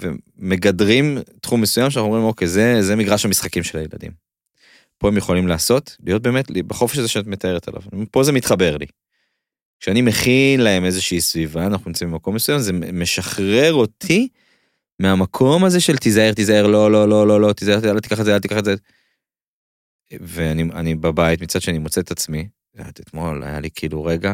ומגדרים 0.00 1.18
תחום 1.40 1.60
מסוים 1.60 1.90
שאנחנו 1.90 2.08
אומרים 2.08 2.24
אוקיי 2.24 2.48
זה, 2.48 2.82
זה 2.82 2.96
מגרש 2.96 3.24
המשחקים 3.24 3.62
של 3.62 3.78
הילדים. 3.78 4.10
פה 4.98 5.08
הם 5.08 5.16
יכולים 5.16 5.48
לעשות, 5.48 5.96
להיות 6.06 6.22
באמת 6.22 6.50
בחופש 6.66 6.98
הזה 6.98 7.08
שאת 7.08 7.26
מתארת 7.26 7.68
עליו, 7.68 7.82
פה 8.10 8.24
זה 8.24 8.32
מתחבר 8.32 8.76
לי. 8.76 8.86
כשאני 9.80 10.02
מכין 10.02 10.60
להם 10.60 10.84
איזושהי 10.84 11.20
סביבה, 11.20 11.66
אנחנו 11.66 11.88
נמצאים 11.88 12.10
במקום 12.10 12.34
מסוים, 12.34 12.58
זה 12.58 12.72
משחרר 12.72 13.74
אותי 13.74 14.28
מהמקום 15.02 15.64
הזה 15.64 15.80
של 15.80 15.96
תיזהר, 15.96 16.32
תיזהר, 16.32 16.66
לא, 16.66 16.92
לא, 16.92 17.08
לא, 17.08 17.26
לא, 17.26 17.40
לא, 17.40 17.52
תיזהר, 17.52 17.90
אל 17.90 18.00
תיקח 18.00 18.20
את 18.20 18.24
זה, 18.24 18.34
אל 18.34 18.38
תיקח 18.40 18.58
את 18.58 18.64
זה. 18.64 18.74
ואני 20.20 20.62
אני 20.62 20.94
בבית, 20.94 21.42
מצד 21.42 21.62
שני 21.62 21.78
מוצא 21.78 22.00
את 22.00 22.10
עצמי, 22.10 22.48
אתמול 22.80 23.42
היה 23.42 23.60
לי 23.60 23.68
כאילו 23.74 24.04
רגע, 24.04 24.32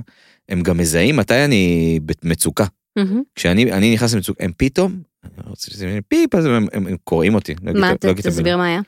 הם 0.48 0.62
גם 0.62 0.78
מזהים 0.78 1.16
מתי 1.16 1.44
אני 1.44 2.00
במצוקה. 2.22 2.64
מהמם. 2.96 3.22
כשאני 3.34 3.72
אני 3.72 3.94
נכנס 3.94 4.14
למצוקה, 4.14 4.44
הם 4.44 4.52
פתאום, 4.56 5.02
אני 5.25 5.32
לא 5.46 6.00
פיפ, 6.08 6.34
אז 6.34 6.44
הם, 6.44 6.52
הם, 6.52 6.87
הם 6.87 6.96
קוראים 7.04 7.34
אותי. 7.34 7.54
לא 7.62 7.80
מה, 7.80 7.90
לא 7.90 8.10
את 8.10 8.16
תסביר. 8.26 8.56
מה 8.56 8.66
היה. 8.66 8.80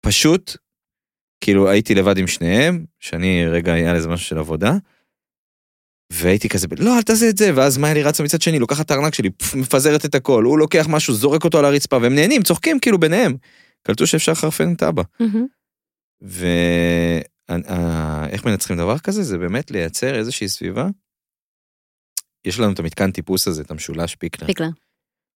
פשוט, 0.00 0.56
כאילו 1.40 1.68
הייתי 1.68 1.94
לבד 1.94 2.18
עם 2.18 2.26
שניהם, 2.26 2.84
שאני 3.00 3.46
רגע 3.46 3.72
היה 3.72 3.92
לזה 3.92 4.08
משהו 4.08 4.26
של 4.26 4.38
עבודה, 4.38 4.76
והייתי 6.12 6.48
כזה, 6.48 6.66
לא, 6.78 6.96
אל 6.96 7.02
תעשה 7.02 7.28
את 7.28 7.36
זה, 7.36 7.50
ואז 7.54 7.78
מאיה 7.78 7.94
לי 7.94 8.02
רצה 8.02 8.22
מצד 8.22 8.42
שני, 8.42 8.58
לוקחת 8.58 8.86
את 8.86 8.90
הארנק 8.90 9.14
שלי, 9.14 9.30
פף, 9.30 9.54
מפזרת 9.54 10.04
את 10.04 10.14
הכל, 10.14 10.44
הוא 10.44 10.58
לוקח 10.58 10.86
משהו, 10.88 11.14
זורק 11.14 11.44
אותו 11.44 11.58
על 11.58 11.64
הרצפה, 11.64 11.98
והם 12.02 12.14
נהנים, 12.14 12.42
צוחקים 12.42 12.80
כאילו 12.80 12.98
ביניהם. 12.98 13.36
קלטו 13.82 14.06
שאפשר 14.06 14.32
לחרפן 14.32 14.72
את 14.74 14.82
אבא. 14.82 15.02
ואיך 17.48 18.46
מנצחים 18.46 18.76
דבר 18.76 18.98
כזה? 18.98 19.22
זה 19.22 19.38
באמת 19.38 19.70
לייצר 19.70 20.18
איזושהי 20.18 20.48
סביבה. 20.48 20.86
יש 22.44 22.58
לנו 22.58 22.72
את 22.72 22.78
המתקן 22.78 23.10
טיפוס 23.10 23.48
הזה, 23.48 23.62
את 23.62 23.70
המשולש 23.70 24.14
פיקלר. 24.14 24.46
פיקלר. 24.46 24.68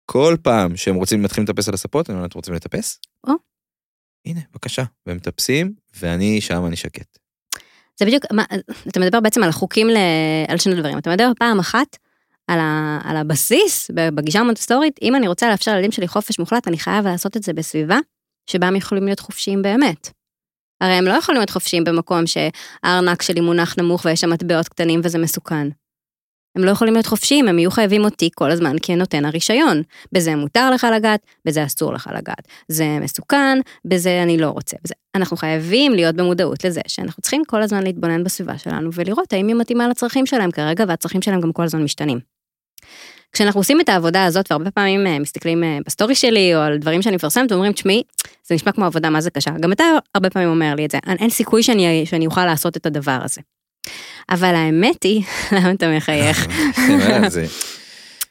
כל 0.06 0.36
פעם 0.42 0.76
שהם 0.76 0.94
רוצים 0.94 1.22
מתחילים 1.22 1.48
לטפס 1.48 1.68
על 1.68 1.74
הספות, 1.74 2.10
אני 2.10 2.16
אומר, 2.16 2.26
אתם 2.26 2.38
רוצים 2.38 2.54
לטפס? 2.54 3.00
או. 3.26 3.32
הנה, 4.26 4.40
בבקשה. 4.50 4.84
והם 5.06 5.16
מטפסים, 5.16 5.74
ואני 5.96 6.40
שם, 6.40 6.66
אני 6.66 6.76
שקט. 6.76 7.18
זה 7.98 8.06
בדיוק, 8.06 8.24
מה, 8.32 8.44
אתה 8.88 9.00
מדבר 9.00 9.20
בעצם 9.20 9.42
על 9.42 9.48
החוקים, 9.48 9.88
ל, 9.88 9.96
על 10.48 10.58
שני 10.58 10.74
דברים. 10.74 10.98
אתה 10.98 11.10
מדבר 11.10 11.32
פעם 11.38 11.58
אחת 11.58 11.96
על, 12.48 12.58
ה, 12.58 13.00
על 13.04 13.16
הבסיס 13.16 13.90
בגישה 13.94 14.40
המונטסטורית, 14.40 14.98
אם 15.02 15.16
אני 15.16 15.28
רוצה 15.28 15.50
לאפשר 15.50 15.72
לילדים 15.72 15.92
שלי 15.92 16.08
חופש 16.08 16.38
מוחלט, 16.38 16.68
אני 16.68 16.78
חייב 16.78 17.06
לעשות 17.06 17.36
את 17.36 17.42
זה 17.42 17.52
בסביבה 17.52 17.98
שבה 18.50 18.66
הם 18.66 18.76
יכולים 18.76 19.04
להיות 19.04 19.20
חופשיים 19.20 19.62
באמת. 19.62 20.10
הרי 20.80 20.92
הם 20.92 21.04
לא 21.04 21.12
יכולים 21.12 21.40
להיות 21.40 21.50
חופשיים 21.50 21.84
במקום 21.84 22.24
שהארנק 22.26 23.22
שלי 23.22 23.40
מונח 23.40 23.74
נמוך 23.78 24.04
ויש 24.04 24.20
שם 24.20 24.30
מטבעות 24.30 24.68
קטנים 24.68 25.00
וזה 25.04 25.18
מסוכן. 25.18 25.68
הם 26.56 26.64
לא 26.64 26.70
יכולים 26.70 26.94
להיות 26.94 27.06
חופשיים, 27.06 27.48
הם 27.48 27.58
יהיו 27.58 27.70
חייבים 27.70 28.04
אותי 28.04 28.30
כל 28.34 28.50
הזמן 28.50 28.76
כנותן 28.82 29.24
הרישיון. 29.24 29.82
בזה 30.12 30.36
מותר 30.36 30.70
לך 30.70 30.86
לגעת, 30.96 31.20
בזה 31.44 31.64
אסור 31.64 31.92
לך 31.92 32.10
לגעת. 32.14 32.48
זה 32.68 32.98
מסוכן, 33.00 33.58
בזה 33.84 34.22
אני 34.22 34.38
לא 34.38 34.48
רוצה. 34.48 34.76
בזה. 34.84 34.94
אנחנו 35.14 35.36
חייבים 35.36 35.92
להיות 35.92 36.16
במודעות 36.16 36.64
לזה 36.64 36.80
שאנחנו 36.86 37.22
צריכים 37.22 37.42
כל 37.46 37.62
הזמן 37.62 37.82
להתבונן 37.82 38.24
בסביבה 38.24 38.58
שלנו 38.58 38.90
ולראות 38.92 39.32
האם 39.32 39.48
היא 39.48 39.56
מתאימה 39.56 39.88
לצרכים 39.88 40.26
שלהם 40.26 40.50
כרגע, 40.50 40.84
והצרכים 40.88 41.22
שלהם 41.22 41.40
גם 41.40 41.52
כל 41.52 41.62
הזמן 41.62 41.82
משתנים. 41.82 42.18
כשאנחנו 43.32 43.60
עושים 43.60 43.80
את 43.80 43.88
העבודה 43.88 44.24
הזאת, 44.24 44.46
והרבה 44.50 44.70
פעמים 44.70 45.06
אה, 45.06 45.18
מסתכלים 45.18 45.64
אה, 45.64 45.78
בסטורי 45.86 46.14
שלי 46.14 46.54
או 46.54 46.60
על 46.60 46.78
דברים 46.78 47.02
שאני 47.02 47.16
מפרסמת 47.16 47.52
ואומרים, 47.52 47.72
תשמעי, 47.72 48.02
זה 48.44 48.54
נשמע 48.54 48.72
כמו 48.72 48.84
עבודה 48.84 49.10
מה 49.10 49.20
זה 49.20 49.30
קשה. 49.30 49.50
גם 49.60 49.72
אתה 49.72 49.84
הרבה 50.14 50.30
פעמים 50.30 50.48
אומר 50.48 50.74
לי 50.74 50.86
את 50.86 50.90
זה, 50.90 50.98
אין 51.18 51.30
סיכוי 51.30 51.62
שאני, 51.62 52.06
שאני 52.06 52.26
אוכל 52.26 52.44
לעשות 52.44 52.76
את 52.76 52.86
הדבר 52.86 53.18
הזה. 53.22 53.40
אבל 54.30 54.54
האמת 54.54 55.02
היא, 55.02 55.22
למה 55.52 55.70
אתה 55.70 55.88
מחייך? 55.96 56.46
זה- 57.28 57.46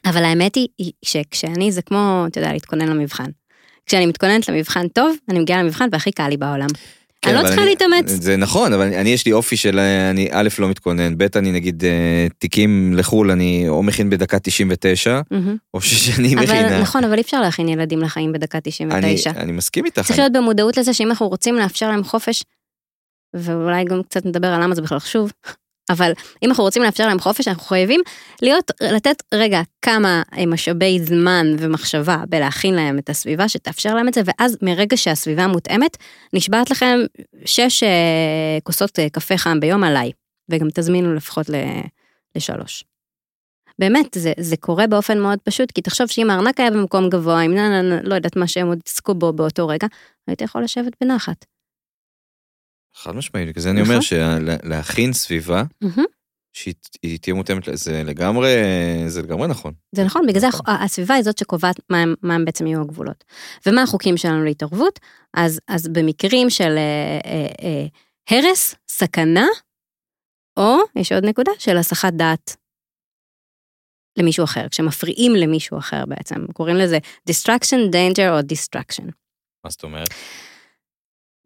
אבל 0.05 0.23
האמת 0.23 0.55
היא 0.55 0.91
שכשאני 1.05 1.71
זה 1.71 1.81
כמו, 1.81 2.23
אתה 2.27 2.39
יודע, 2.39 2.53
להתכונן 2.53 2.87
למבחן. 2.87 3.29
כשאני 3.85 4.05
מתכוננת 4.05 4.49
למבחן 4.49 4.87
טוב, 4.87 5.15
אני 5.29 5.39
מגיעה 5.39 5.63
למבחן 5.63 5.87
והכי 5.91 6.11
קל 6.11 6.27
לי 6.27 6.37
בעולם. 6.37 6.67
כן, 7.21 7.35
אני 7.35 7.43
לא 7.43 7.47
צריכה 7.47 7.65
להתאמץ. 7.65 8.05
זה 8.09 8.37
נכון, 8.37 8.73
אבל 8.73 8.93
אני, 8.93 9.09
יש 9.09 9.25
לי 9.25 9.31
אופי 9.31 9.57
של 9.57 9.79
אני 9.79 10.29
א', 10.31 10.47
לא 10.59 10.69
מתכונן, 10.69 11.17
ב', 11.17 11.25
אני 11.37 11.51
נגיד 11.51 11.83
אה, 11.85 12.27
תיקים 12.39 12.93
לחו"ל, 12.97 13.31
אני 13.31 13.65
או 13.69 13.83
מכין 13.83 14.09
בדקה 14.09 14.39
99, 14.39 15.21
מהמם. 15.31 15.57
או 15.73 15.81
שאני 15.81 16.35
אבל 16.35 16.43
מכינה. 16.43 16.79
נכון, 16.81 17.03
אבל 17.03 17.15
אי 17.15 17.21
אפשר 17.21 17.41
להכין 17.41 17.67
ילדים 17.69 17.99
לחיים 18.01 18.31
בדקה 18.31 18.57
אני, 18.57 18.61
99. 18.71 19.31
אני 19.35 19.51
מסכים 19.51 19.85
איתך. 19.85 20.01
צריך 20.07 20.19
להיות 20.19 20.33
במודעות 20.33 20.77
לזה 20.77 20.93
שאם 20.93 21.09
אנחנו 21.09 21.27
רוצים 21.27 21.55
לאפשר 21.55 21.89
להם 21.89 22.03
חופש, 22.03 22.43
ואולי 23.35 23.83
גם 23.83 24.03
קצת 24.03 24.25
נדבר 24.25 24.47
על 24.47 24.63
למה 24.63 24.75
זה 24.75 24.81
בכלל 24.81 24.99
חשוב, 24.99 25.31
אבל 25.89 26.11
אם 26.43 26.49
אנחנו 26.49 26.63
רוצים 26.63 26.83
לאפשר 26.83 27.07
להם 27.07 27.19
חופש, 27.19 27.47
אנחנו 27.47 27.63
חייבים 27.63 28.01
להיות, 28.41 28.71
לתת 28.81 29.23
רגע 29.33 29.61
כמה 29.81 30.23
אה, 30.37 30.45
משאבי 30.45 30.99
זמן 30.99 31.47
ומחשבה 31.59 32.23
בלהכין 32.29 32.73
להם 32.73 32.99
את 32.99 33.09
הסביבה 33.09 33.49
שתאפשר 33.49 33.95
להם 33.95 34.07
את 34.07 34.13
זה, 34.13 34.21
ואז 34.25 34.57
מרגע 34.61 34.97
שהסביבה 34.97 35.47
מותאמת, 35.47 35.97
נשבעת 36.33 36.71
לכם 36.71 36.99
שש 37.45 37.83
אה, 37.83 38.57
כוסות 38.63 38.99
אה, 38.99 39.09
קפה 39.09 39.37
חם 39.37 39.59
ביום 39.59 39.83
עליי, 39.83 40.11
וגם 40.49 40.67
תזמינו 40.73 41.13
לפחות 41.13 41.49
ל- 41.49 41.81
לשלוש. 42.35 42.83
באמת, 43.79 44.07
זה, 44.15 44.33
זה 44.39 44.57
קורה 44.57 44.87
באופן 44.87 45.19
מאוד 45.19 45.39
פשוט, 45.43 45.71
כי 45.71 45.81
תחשוב 45.81 46.07
שאם 46.07 46.29
הארנק 46.29 46.59
היה 46.59 46.71
במקום 46.71 47.09
גבוה, 47.09 47.41
אם 47.41 47.53
נ, 47.53 47.59
נ, 47.59 48.07
לא 48.07 48.15
יודעת 48.15 48.35
מה 48.35 48.47
שהם 48.47 48.67
עוד 48.67 48.77
התעסקו 48.77 49.15
בו 49.15 49.33
באותו 49.33 49.67
רגע, 49.67 49.87
היית 50.27 50.41
יכול 50.41 50.63
לשבת 50.63 50.93
בנחת. 51.01 51.45
חד 52.95 53.15
משמעית, 53.15 53.49
בגלל 53.49 53.61
זה 53.61 53.69
אני 53.69 53.81
אומר 53.81 53.97
נכון. 53.97 54.01
שלהכין 54.01 55.13
סביבה. 55.13 55.63
שהיא 56.55 56.73
היא 57.01 57.19
תהיה 57.19 57.33
מותאמת, 57.33 57.63
זה 57.73 58.03
לגמרי, 58.03 58.53
זה 59.07 59.21
לגמרי 59.21 59.47
נכון. 59.47 59.73
זה 59.95 60.03
נכון, 60.03 60.27
בגלל 60.27 60.39
זה 60.39 60.47
נכון. 60.47 60.65
הסביבה 60.67 61.13
היא 61.13 61.23
זאת 61.23 61.37
שקובעת 61.37 61.79
מה 61.89 62.01
הם, 62.01 62.13
מה 62.21 62.35
הם 62.35 62.45
בעצם 62.45 62.67
יהיו 62.67 62.81
הגבולות. 62.81 63.23
ומה 63.65 63.81
החוקים 63.81 64.17
שלנו 64.17 64.43
להתערבות? 64.43 64.99
אז, 65.33 65.59
אז 65.67 65.87
במקרים 65.87 66.49
של 66.49 66.77
אה, 66.77 67.19
אה, 67.25 67.47
אה, 67.63 67.85
הרס, 68.37 68.75
סכנה, 68.87 69.45
או, 70.57 70.77
יש 70.95 71.11
עוד 71.11 71.25
נקודה, 71.25 71.51
של 71.59 71.77
הסחת 71.77 72.13
דעת 72.13 72.55
למישהו 74.17 74.43
אחר, 74.43 74.69
כשמפריעים 74.69 75.35
למישהו 75.35 75.77
אחר 75.77 76.05
בעצם, 76.05 76.35
קוראים 76.53 76.75
לזה 76.75 76.97
distraction, 77.29 77.91
danger 77.91 78.29
או 78.29 78.39
distraction. 78.39 79.05
מה 79.63 79.69
זאת 79.69 79.83
אומרת? 79.83 80.09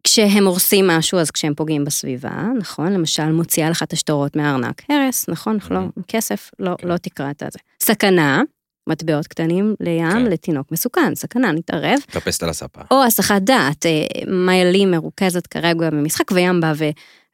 כשהם 0.04 0.46
הורסים 0.46 0.86
משהו, 0.86 1.18
אז 1.18 1.30
כשהם 1.30 1.54
פוגעים 1.54 1.84
בסביבה, 1.84 2.42
נכון? 2.58 2.92
למשל, 2.92 3.32
מוציאה 3.32 3.70
לך 3.70 3.82
את 3.82 3.92
השטרות 3.92 4.36
מהארנק. 4.36 4.82
הרס, 4.90 5.28
נכון? 5.28 5.58
לא, 5.70 5.78
Mhm. 5.80 6.02
כסף, 6.08 6.50
לא, 6.58 6.74
כן. 6.78 6.88
לא 6.88 6.96
תקרא 6.96 7.30
את 7.30 7.42
זה. 7.52 7.58
סכנה, 7.82 8.42
מטבעות 8.88 9.26
קטנים 9.26 9.74
לים 9.80 10.10
כן. 10.12 10.24
לתינוק 10.24 10.72
מסוכן, 10.72 11.14
סכנה, 11.14 11.52
נתערב. 11.52 11.98
טפסת 12.10 12.42
על 12.42 12.48
הספה. 12.48 12.80
או 12.90 13.04
הסחת 13.04 13.42
דעת, 13.42 13.86
אה, 13.86 14.04
מיילי 14.46 14.86
מרוכזת 14.86 15.46
כרגע 15.46 15.90
במשחק, 15.90 16.30
וים 16.32 16.60
בא 16.60 16.72
ו, 16.76 16.84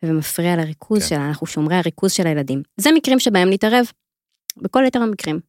ומפריע 0.02 0.56
לריכוז 0.56 1.02
כן. 1.02 1.08
שלה, 1.08 1.28
אנחנו 1.28 1.46
שומרי 1.46 1.76
הריכוז 1.76 2.12
של 2.12 2.26
הילדים. 2.26 2.62
זה 2.76 2.90
מקרים 2.94 3.20
שבהם 3.20 3.50
נתערב. 3.50 3.86
בכל 4.62 4.82
יתר 4.86 5.02
המקרים. 5.02 5.40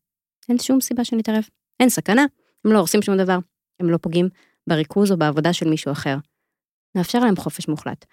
אין 0.50 0.60
שום 0.60 0.82
סיבה 0.82 1.04
שנתערב. 1.06 1.44
אין 1.80 1.90
סכנה, 1.90 2.26
הם 2.66 2.72
לא 2.72 2.78
הורסים 2.78 3.02
שום 3.02 3.18
דבר, 3.18 3.38
הם 3.80 3.90
לא 3.90 3.98
פוגעים 3.98 4.30
בריכוז 4.70 5.12
או 5.12 5.18
בעבודה 5.18 5.54
של 5.54 5.70
מישהו 5.70 5.92
אחר. 5.92 6.18
נאפשר 6.96 7.20
להם 7.20 7.36
חופש 7.36 7.68
מוחלט. 7.68 8.06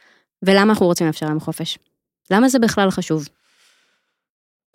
ולמה 0.44 0.72
אנחנו 0.72 0.86
רוצים 0.86 1.06
לאפשר 1.06 1.26
להם 1.26 1.40
חופש? 1.40 1.78
למה 2.30 2.48
זה 2.48 2.58
בכלל 2.58 2.90
חשוב? 2.90 3.28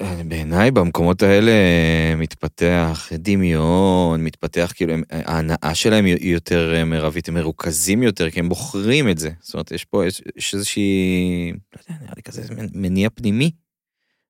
אה, 0.02 0.22
בעיניי 0.28 0.72
במקומות 0.72 1.22
האלה 1.24 1.52
אה, 1.52 2.14
מתפתח 2.18 3.10
דמיון, 3.14 4.24
מתפתח 4.24 4.72
כאילו, 4.76 4.94
הם- 4.94 5.04
ההנאה 5.12 5.76
שלהם 5.76 6.06
היא 6.06 6.34
יותר 6.34 6.76
אה, 6.76 6.86
מרבית, 6.86 7.28
הם 7.28 7.34
מרוכזים 7.34 8.04
יותר, 8.04 8.30
כי 8.30 8.40
הם 8.40 8.50
בוחרים 8.50 9.10
את 9.10 9.18
זה. 9.18 9.30
זאת 9.40 9.54
אומרת, 9.54 9.72
יש 9.72 9.86
פה, 9.86 10.06
יש, 10.06 10.22
יש 10.36 10.54
איזושהי, 10.54 11.52
לא 11.52 11.82
יודע, 11.90 12.02
נראה 12.02 12.14
לי 12.16 12.22
כזה 12.24 12.42
מניע 12.74 13.10
פנימי. 13.10 13.52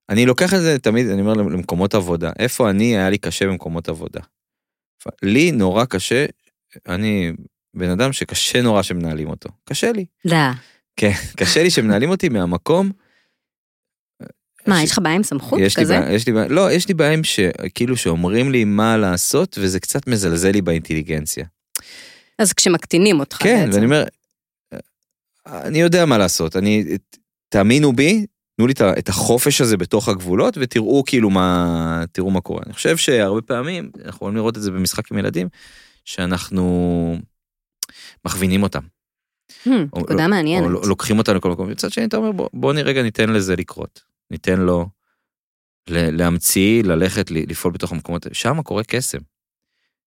אני 0.10 0.26
לוקח 0.26 0.54
את 0.54 0.60
זה 0.60 0.80
תמיד, 0.80 1.08
אני 1.08 1.22
אומר 1.22 1.34
למקומות 1.34 1.96
עבודה. 1.96 2.32
איפה 2.40 2.70
אני, 2.70 2.98
היה 2.98 3.10
לי 3.10 3.18
קשה 3.18 3.46
במקומות 3.46 3.90
עבודה. 3.90 4.22
לי 5.22 5.52
נורא 5.52 5.86
קשה, 5.86 6.26
אני 6.88 7.32
בן 7.74 7.90
אדם 7.90 8.14
שקשה 8.14 8.62
נורא 8.62 8.82
שמנהלים 8.82 9.30
אותו. 9.30 9.50
קשה 9.66 9.92
לי. 9.92 10.06
לא. 10.26 10.38
כן, 10.96 11.12
קשה 11.40 11.64
לי 11.64 11.70
שמנהלים 11.70 12.10
אותי 12.10 12.30
מהמקום. 12.30 12.92
מה, 14.68 14.84
יש 14.84 14.92
לך 14.92 15.00
בעיה 15.04 15.16
עם 15.16 15.24
סמכות 15.24 15.60
יש 15.60 15.78
לי 15.78 15.84
כזה? 15.84 16.00
בעיה, 16.00 16.14
יש 16.14 16.28
לי 16.28 16.34
בעיה, 16.34 16.48
לא, 16.48 16.72
יש 16.72 16.88
לי 16.88 16.94
בעיה 16.94 17.14
עם 17.14 17.24
שכאילו 17.24 17.98
שאומרים 17.98 18.52
לי 18.52 18.64
מה 18.64 18.98
לעשות, 18.98 19.58
וזה 19.62 19.80
קצת 19.80 20.08
מזלזל 20.08 20.52
לי 20.52 20.62
באינטליגנציה. 20.62 21.46
אז 22.40 22.54
כשמקטינים 22.54 23.20
אותך 23.20 23.38
כן, 23.38 23.66
בעצם. 23.66 23.72
ואני 23.74 23.86
אומר, 23.86 24.04
אני 25.48 25.82
יודע 25.82 26.06
מה 26.06 26.18
לעשות, 26.18 26.56
אני, 26.56 26.86
תאמינו 27.50 27.94
בי, 27.94 28.26
תנו 28.58 28.68
לי 28.68 28.74
את 29.00 29.10
החופש 29.10 29.62
הזה 29.62 29.78
בתוך 29.78 30.10
הגבולות, 30.10 30.58
ותראו 30.58 31.04
כאילו 31.06 31.30
מה, 31.30 32.04
תראו 32.12 32.32
מה 32.32 32.42
קורה. 32.42 32.62
אני 32.66 32.74
חושב 32.74 32.98
שהרבה 32.98 33.42
פעמים, 33.42 33.90
אנחנו 33.96 34.10
יכולים 34.10 34.36
לראות 34.36 34.58
את 34.58 34.62
זה 34.62 34.72
במשחק 34.72 35.12
עם 35.12 35.18
ילדים, 35.18 35.48
שאנחנו 36.06 37.18
מכווינים 38.26 38.64
אותם. 38.64 38.82
Hmm, 39.64 39.70
או- 39.94 40.00
נקודה 40.00 40.24
או 40.26 40.30
מעניינת. 40.30 40.68
לא- 40.70 40.82
לוקחים 40.88 41.18
אותנו 41.18 41.36
לכל 41.36 41.52
מקום, 41.52 41.70
מצד 41.70 41.92
שני 41.92 42.06
אתה 42.06 42.18
אומר 42.18 42.32
בוא, 42.32 42.50
בוא 42.54 42.74
נ- 42.74 42.78
רגע 42.78 43.04
ניתן 43.04 43.30
לזה 43.30 43.56
לקרות, 43.56 44.02
ניתן 44.32 44.60
לו 44.60 44.90
להמציא, 45.90 46.84
ללכת, 46.84 47.32
לפעול 47.32 47.74
בתוך 47.74 47.92
המקומות, 47.92 48.26
שם 48.34 48.62
קורה 48.62 48.84
קסם. 48.84 49.18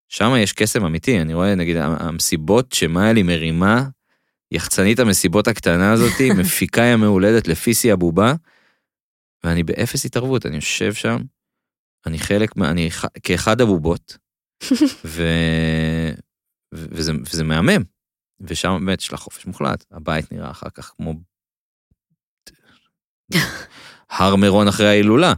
שם 0.08 0.32
יש 0.38 0.52
קסם 0.52 0.84
אמיתי, 0.84 1.20
אני 1.20 1.34
רואה 1.34 1.54
נגיד 1.54 1.76
המסיבות 1.76 2.72
שמאיה 2.72 3.12
לי 3.12 3.22
מרימה, 3.22 3.84
יחצנית 4.52 4.98
המסיבות 4.98 5.48
הקטנה 5.48 5.92
הזאתי, 5.92 6.30
מפיקה 6.40 6.82
ים 6.82 7.00
מהולדת 7.00 7.48
לפי 7.48 7.74
שיא 7.74 7.92
הבובה, 7.92 8.34
ואני 9.44 9.62
באפס 9.62 10.04
התערבות, 10.04 10.46
אני 10.46 10.56
יושב 10.56 10.94
שם, 10.94 11.16
אני 12.06 12.18
חלק, 12.18 12.50
אני 12.62 12.88
כאחד 13.22 13.60
הבובות. 13.60 14.16
ו- 15.04 16.10
וזה, 16.72 17.12
וזה 17.20 17.44
מהמם. 17.44 17.82
ושם 18.40 18.82
באמת 18.84 19.00
יש 19.00 19.12
לה 19.12 19.18
חופש 19.18 19.46
מוחלט. 19.46 19.84
הבית 19.90 20.32
נראה 20.32 20.50
אחר 20.50 20.70
כך 20.74 20.92
כמו 20.96 21.14
הר 24.10 24.36
מירון 24.36 24.68
אחרי 24.68 24.88
ההילולה. 24.88 25.32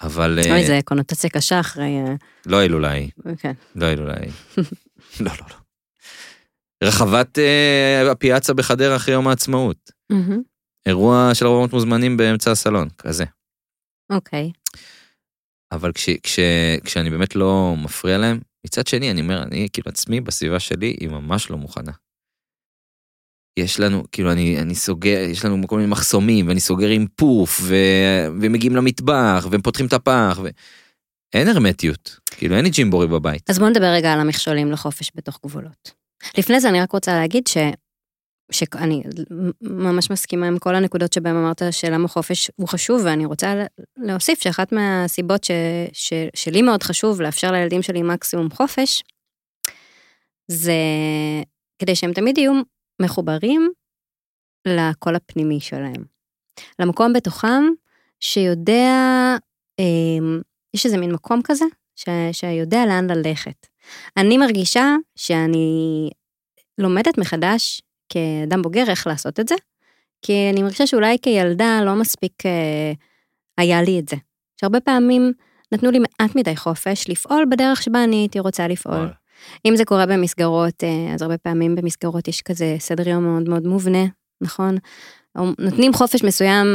אבל 0.00 0.38
אה, 0.44 0.50
אוי, 0.50 0.66
זה 0.66 0.80
קונוטציה 0.84 1.30
קשה 1.30 1.60
אחרי... 1.60 1.98
אה, 1.98 2.14
לא 2.46 2.56
ההילולה 2.58 2.90
היא, 2.90 3.10
כן. 3.38 3.52
לא 3.74 3.86
ההילולה 3.86 4.14
היא. 4.20 4.32
לא, 5.24 5.30
לא, 5.40 5.46
לא. 5.50 5.56
רחבת 6.84 7.38
אה, 7.38 8.10
הפיאצה 8.10 8.54
בחדרה 8.54 8.96
אחרי 8.96 9.14
יום 9.14 9.28
העצמאות. 9.28 9.90
אירוע 10.86 11.30
של 11.34 11.46
400 11.46 11.72
מוזמנים 11.72 12.16
באמצע 12.16 12.50
הסלון, 12.50 12.88
כזה. 12.98 13.24
אוקיי. 14.10 14.50
אבל 15.72 15.92
כש, 15.92 16.10
כש, 16.22 16.38
כשאני 16.84 17.10
באמת 17.10 17.36
לא 17.36 17.74
מפריע 17.84 18.18
להם, 18.18 18.40
מצד 18.66 18.86
שני, 18.86 19.10
אני 19.10 19.20
אומר, 19.20 19.42
אני 19.42 19.68
כאילו 19.72 19.88
עצמי 19.88 20.20
בסביבה 20.20 20.60
שלי, 20.60 20.96
היא 21.00 21.08
ממש 21.08 21.50
לא 21.50 21.56
מוכנה. 21.56 21.92
יש 23.58 23.80
לנו, 23.80 24.04
כאילו, 24.12 24.32
אני, 24.32 24.58
אני 24.58 24.74
סוגר, 24.74 25.18
יש 25.30 25.44
לנו 25.44 25.68
כל 25.68 25.76
מיני 25.76 25.88
מחסומים, 25.90 26.48
ואני 26.48 26.60
סוגר 26.60 26.88
עם 26.88 27.06
פוף, 27.16 27.60
ו, 27.62 27.74
ומגיעים 28.40 28.76
למטבח, 28.76 29.46
והם 29.50 29.62
פותחים 29.62 29.86
את 29.86 29.92
הפח, 29.92 30.40
ו... 30.42 30.48
אין 31.34 31.48
הרמטיות, 31.48 32.18
כאילו, 32.26 32.56
אין 32.56 32.64
לי 32.64 32.70
ג'ימבורי 32.70 33.06
בבית. 33.06 33.50
אז 33.50 33.58
בואו 33.58 33.70
נדבר 33.70 33.86
רגע 33.86 34.12
על 34.12 34.20
המכשולים 34.20 34.72
לחופש 34.72 35.10
בתוך 35.14 35.40
גבולות. 35.44 35.92
לפני 36.38 36.60
זה 36.60 36.68
אני 36.68 36.80
רק 36.80 36.92
רוצה 36.92 37.14
להגיד 37.14 37.46
ש... 37.46 37.56
שאני 38.52 39.02
ממש 39.60 40.10
מסכימה 40.10 40.46
עם 40.46 40.58
כל 40.58 40.74
הנקודות 40.74 41.12
שבהן 41.12 41.36
אמרת 41.36 41.62
שלמה 41.70 42.08
חופש 42.08 42.50
הוא 42.56 42.68
חשוב, 42.68 43.02
ואני 43.04 43.26
רוצה 43.26 43.64
להוסיף 43.96 44.42
שאחת 44.42 44.72
מהסיבות 44.72 45.44
ש, 45.44 45.50
ש, 45.92 46.12
שלי 46.34 46.62
מאוד 46.62 46.82
חשוב 46.82 47.20
לאפשר 47.20 47.52
לילדים 47.52 47.82
שלי 47.82 48.02
מקסימום 48.02 48.50
חופש, 48.50 49.02
זה 50.48 50.72
כדי 51.78 51.96
שהם 51.96 52.12
תמיד 52.12 52.38
יהיו 52.38 52.52
מחוברים 53.02 53.70
לקול 54.66 55.16
הפנימי 55.16 55.60
שלהם. 55.60 56.04
למקום 56.78 57.12
בתוכם 57.12 57.64
שיודע, 58.20 59.36
אה, 59.80 60.40
יש 60.74 60.86
איזה 60.86 60.98
מין 60.98 61.12
מקום 61.12 61.40
כזה, 61.44 61.64
ש, 61.96 62.08
שיודע 62.32 62.86
לאן 62.86 63.10
ללכת. 63.10 63.66
אני 64.16 64.38
מרגישה 64.38 64.96
שאני 65.16 66.10
לומדת 66.78 67.18
מחדש 67.18 67.82
כאדם 68.12 68.62
בוגר 68.62 68.84
איך 68.88 69.06
לעשות 69.06 69.40
את 69.40 69.48
זה, 69.48 69.54
כי 70.22 70.50
אני 70.52 70.62
מרגישה 70.62 70.86
שאולי 70.86 71.16
כילדה 71.22 71.80
לא 71.84 71.94
מספיק 71.94 72.46
אה, 72.46 72.92
היה 73.58 73.82
לי 73.82 73.98
את 73.98 74.08
זה. 74.08 74.16
שהרבה 74.60 74.80
פעמים 74.80 75.32
נתנו 75.72 75.90
לי 75.90 75.98
מעט 75.98 76.36
מדי 76.36 76.56
חופש 76.56 77.08
לפעול 77.08 77.44
בדרך 77.50 77.82
שבה 77.82 78.04
אני 78.04 78.16
הייתי 78.16 78.38
רוצה 78.40 78.68
לפעול. 78.68 79.08
אם 79.64 79.76
זה 79.76 79.84
קורה 79.84 80.06
במסגרות, 80.06 80.84
אה, 80.84 81.14
אז 81.14 81.22
הרבה 81.22 81.38
פעמים 81.38 81.74
במסגרות 81.74 82.28
יש 82.28 82.42
כזה 82.42 82.76
סדר 82.78 83.08
יום 83.08 83.24
מאוד 83.24 83.48
מאוד 83.48 83.66
מובנה, 83.66 84.04
נכון? 84.40 84.76
או 85.38 85.44
נותנים 85.58 85.92
חופש 85.92 86.24
מסוים, 86.24 86.66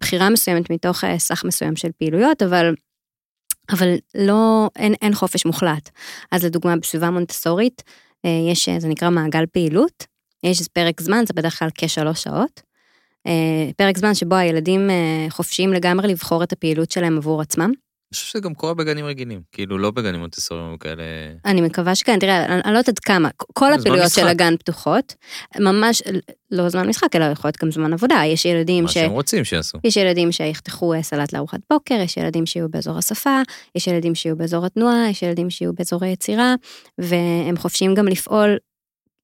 בחירה 0.00 0.30
מסוימת 0.30 0.70
מתוך 0.70 1.04
אה, 1.04 1.18
סך 1.18 1.44
מסוים 1.44 1.76
של 1.76 1.88
פעילויות, 1.98 2.42
אבל, 2.42 2.74
אבל 3.70 3.94
לא, 4.14 4.70
אין, 4.76 4.94
אין 5.02 5.14
חופש 5.14 5.46
מוחלט. 5.46 5.90
אז 6.32 6.44
לדוגמה, 6.44 6.76
בסביבה 6.76 7.10
מונטסורית, 7.10 7.82
יש, 8.50 8.68
זה 8.78 8.88
נקרא 8.88 9.10
מעגל 9.10 9.46
פעילות, 9.46 10.06
יש 10.42 10.68
פרק 10.68 11.00
זמן, 11.00 11.24
זה 11.26 11.34
בדרך 11.34 11.58
כלל 11.58 11.68
כשלוש 11.74 12.22
שעות. 12.22 12.62
אה, 13.26 13.70
פרק 13.76 13.98
זמן 13.98 14.14
שבו 14.14 14.34
הילדים 14.34 14.90
אה, 14.90 15.26
חופשיים 15.30 15.72
לגמרי 15.72 16.08
לבחור 16.08 16.42
את 16.42 16.52
הפעילות 16.52 16.90
שלהם 16.90 17.16
עבור 17.16 17.40
עצמם. 17.40 17.72
אני 18.12 18.14
חושב 18.14 18.26
שזה 18.26 18.40
גם 18.40 18.54
קורה 18.54 18.74
בגנים 18.74 19.04
רגילים, 19.06 19.40
כאילו, 19.52 19.78
לא 19.78 19.90
בגנים 19.90 20.20
מונטסוריים 20.20 20.78
כאלה... 20.78 21.02
אני 21.44 21.60
מקווה 21.60 21.94
שכן, 21.94 22.18
תראה, 22.18 22.44
אני 22.44 22.60
אני 22.64 22.72
לא 22.72 22.78
יודעת 22.78 22.98
כמה, 22.98 23.28
כל 23.36 23.72
הפעילויות 23.72 24.12
של. 24.12 24.28
הגן 24.28 24.56
פתוחות, 24.56 25.14
ממש 25.60 26.02
לא 26.50 26.68
זמן 26.68 26.88
משחק, 26.88 27.16
אלא 27.16 27.24
יכול 27.24 27.48
להיות 27.48 27.56
גם 27.64 27.70
זמן 27.70 27.92
עבודה, 27.92 28.22
יש 28.26 28.44
ילדים 28.44 28.84
מה 28.84 28.90
ש... 28.90 28.94
שהם 28.94 29.10
רוצים 29.10 29.44
שיעשו. 29.44 29.78
יש 29.84 29.96
ילדים 29.96 30.32
שיחתכו 30.32 30.94
אה, 30.94 31.02
סלט 31.02 31.32
לארוחת 31.32 31.60
בוקר, 31.70 31.94
יש 31.94 32.16
ילדים 32.16 32.46
שיהיו 32.46 32.68
באזור 32.68 32.98
השפה, 32.98 33.40
יש 33.74 33.86
ילדים 33.86 34.14
שיהיו 34.14 34.36
באזור 34.36 34.66
התנועה, 34.66 35.10
יש 35.10 35.22
ילדים 35.22 35.50
שיהיו 35.50 35.72
באזור 35.72 36.04
היצירה, 36.04 36.54
והם 36.98 37.56
חופשיים 37.56 37.94
גם 37.94 38.08
לפעול, 38.08 38.56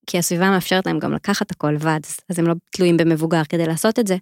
כי 0.06 0.18
הסביבה 0.18 0.50
מאפשרת 0.50 0.86
להם 0.86 0.98
גם 0.98 1.12
לקחת 1.12 1.50
הכל 1.50 1.70
לבד, 1.70 2.00
אז 2.30 2.38
הם 2.38 2.46
לא 2.46 2.54
תלויים 2.70 2.96
במבוגר 2.96 3.42
כדי 3.48 3.66
לעשות 3.66 3.98
את 3.98 4.06
זה. 4.06 4.16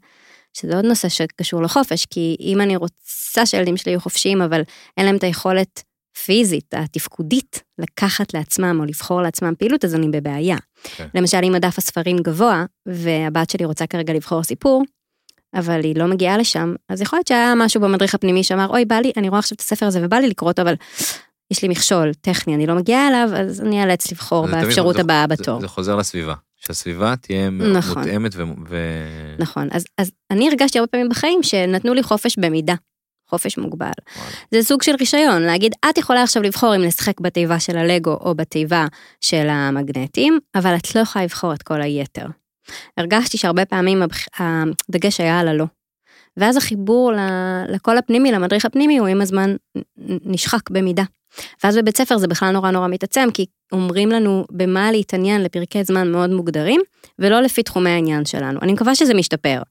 שזה 0.55 0.77
עוד 0.77 0.85
נושא 0.85 1.09
שקשור 1.09 1.63
לחופש, 1.63 2.07
כי 2.07 2.37
אם 2.41 2.61
אני 2.61 2.77
רוצה 2.77 3.47
שהילדים 3.47 3.77
שלי 3.77 3.93
יהיו 3.93 4.01
חופשיים, 4.01 4.43
אבל 4.43 4.63
אין 4.97 5.07
להם 5.07 5.17
את 5.17 5.25
היכולת 5.25 5.83
פיזית, 6.25 6.75
התפקודית, 6.75 7.63
לקחת 7.79 8.35
לעצמם 8.35 8.77
או 8.81 8.85
לבחור 8.85 9.23
לעצמם 9.23 9.55
פעילות, 9.59 9.85
אז 9.85 9.95
אני 9.95 10.09
בבעיה. 10.09 10.57
כן. 10.85 11.07
למשל, 11.15 11.41
אם 11.45 11.55
הדף 11.55 11.79
הספרים 11.79 12.17
גבוה, 12.17 12.65
והבת 12.87 13.51
שלי 13.51 13.65
רוצה 13.65 13.87
כרגע 13.87 14.13
לבחור 14.13 14.43
סיפור, 14.43 14.83
אבל 15.55 15.81
היא 15.85 15.97
לא 15.97 16.07
מגיעה 16.07 16.39
לשם, 16.39 16.75
אז 16.89 17.01
יכול 17.01 17.17
להיות 17.17 17.27
שהיה 17.27 17.55
משהו 17.57 17.81
במדריך 17.81 18.15
הפנימי 18.15 18.45
שאמר, 18.45 18.67
אוי, 18.69 18.85
בא 18.85 18.97
לי, 18.97 19.13
אני 19.17 19.29
רואה 19.29 19.39
עכשיו 19.39 19.57
את 19.57 19.61
הספר 19.61 19.87
הזה 19.87 20.01
ובא 20.03 20.17
לי 20.17 20.29
לקרוא 20.29 20.51
אותו, 20.51 20.63
אבל 20.63 20.75
יש 21.53 21.63
לי 21.63 21.69
מכשול 21.69 22.15
טכני, 22.21 22.55
אני 22.55 22.67
לא 22.67 22.75
מגיעה 22.75 23.09
אליו, 23.09 23.29
אז 23.37 23.61
אני 23.61 23.83
אאלץ 23.83 24.13
לבחור 24.13 24.47
זה 24.47 24.53
תמיד- 24.53 24.65
באפשרות 24.65 24.95
זה- 24.97 25.01
הבאה 25.03 25.25
זה- 25.29 25.37
בתור. 25.37 25.61
זה 25.61 25.69
חוזר 25.69 25.97
לסביבה, 25.97 26.35
שהסביבה 26.57 27.15
תהיה 27.17 27.51
נכון. 27.51 27.99
מותאמת 28.03 28.33
ו... 28.35 28.43
ו- 28.69 29.35
נכון, 29.39 29.69
אז, 29.73 29.85
אז 29.99 30.11
אני 30.31 30.49
הרגשתי 30.49 30.79
הרבה 30.79 30.87
פעמים 30.89 31.09
בחיים 31.09 31.43
שנתנו 31.43 31.95
לי 31.95 32.03
חופש 32.03 32.39
במידה, 32.39 32.75
חופש 33.31 33.59
מוגבל. 33.59 33.91
וואלה. 34.17 34.31
זה 34.51 34.63
סוג 34.63 34.83
של 34.83 34.93
רישיון, 35.01 35.43
להגיד, 35.43 35.73
את 35.91 35.99
יכולה 35.99 36.23
עכשיו 36.23 36.43
לבחור 36.43 36.77
אם 36.77 36.81
לשחק 36.81 37.21
בתיבה 37.21 37.61
של 37.61 37.77
הלגו 37.79 38.19
או 38.21 38.35
בתיבה 38.35 38.87
של 39.21 39.47
המגנטים, 39.51 40.39
אבל 40.55 40.77
את 40.77 40.95
לא 40.95 41.01
יכולה 41.01 41.25
לבחור 41.25 41.53
את 41.55 41.63
כל 41.63 41.83
היתר. 41.83 42.27
הרגשתי 42.97 43.39
שהרבה 43.39 43.65
פעמים 43.65 44.03
הדגש 44.39 45.21
היה 45.21 45.41
על 45.41 45.49
הלא. 45.49 45.65
ואז 46.37 46.57
החיבור 46.57 47.13
לקול 47.69 47.99
הפנימי, 47.99 48.33
למדריך 48.33 48.65
הפנימי, 48.65 48.99
הוא 48.99 49.09
עם 49.09 49.21
הזמן 49.21 49.55
נשחק 50.07 50.71
במידה. 50.71 51.03
ואז 51.65 51.77
בבית 51.77 51.97
ספר 51.97 52.19
זה 52.19 52.27
בכלל 52.27 52.51
נורא 52.51 52.71
נורא 52.71 52.89
מתעצם, 52.89 53.29
כי 53.35 53.47
אומרים 53.73 54.11
לנו 54.11 54.45
במה 54.51 54.93
להתעניין 54.93 55.43
לפרקי 55.43 55.85
זמן 55.85 56.13
מאוד 56.13 56.31
מוגדרים, 56.31 56.81
ולא 57.19 57.41
לפי 57.41 57.63
תחומי 57.63 57.91
העניין 57.91 58.25
שלנו. 58.25 58.61
אני 58.63 58.73
מקווה 58.73 58.95
שזה 58.95 59.15
משתפר. 59.15 59.63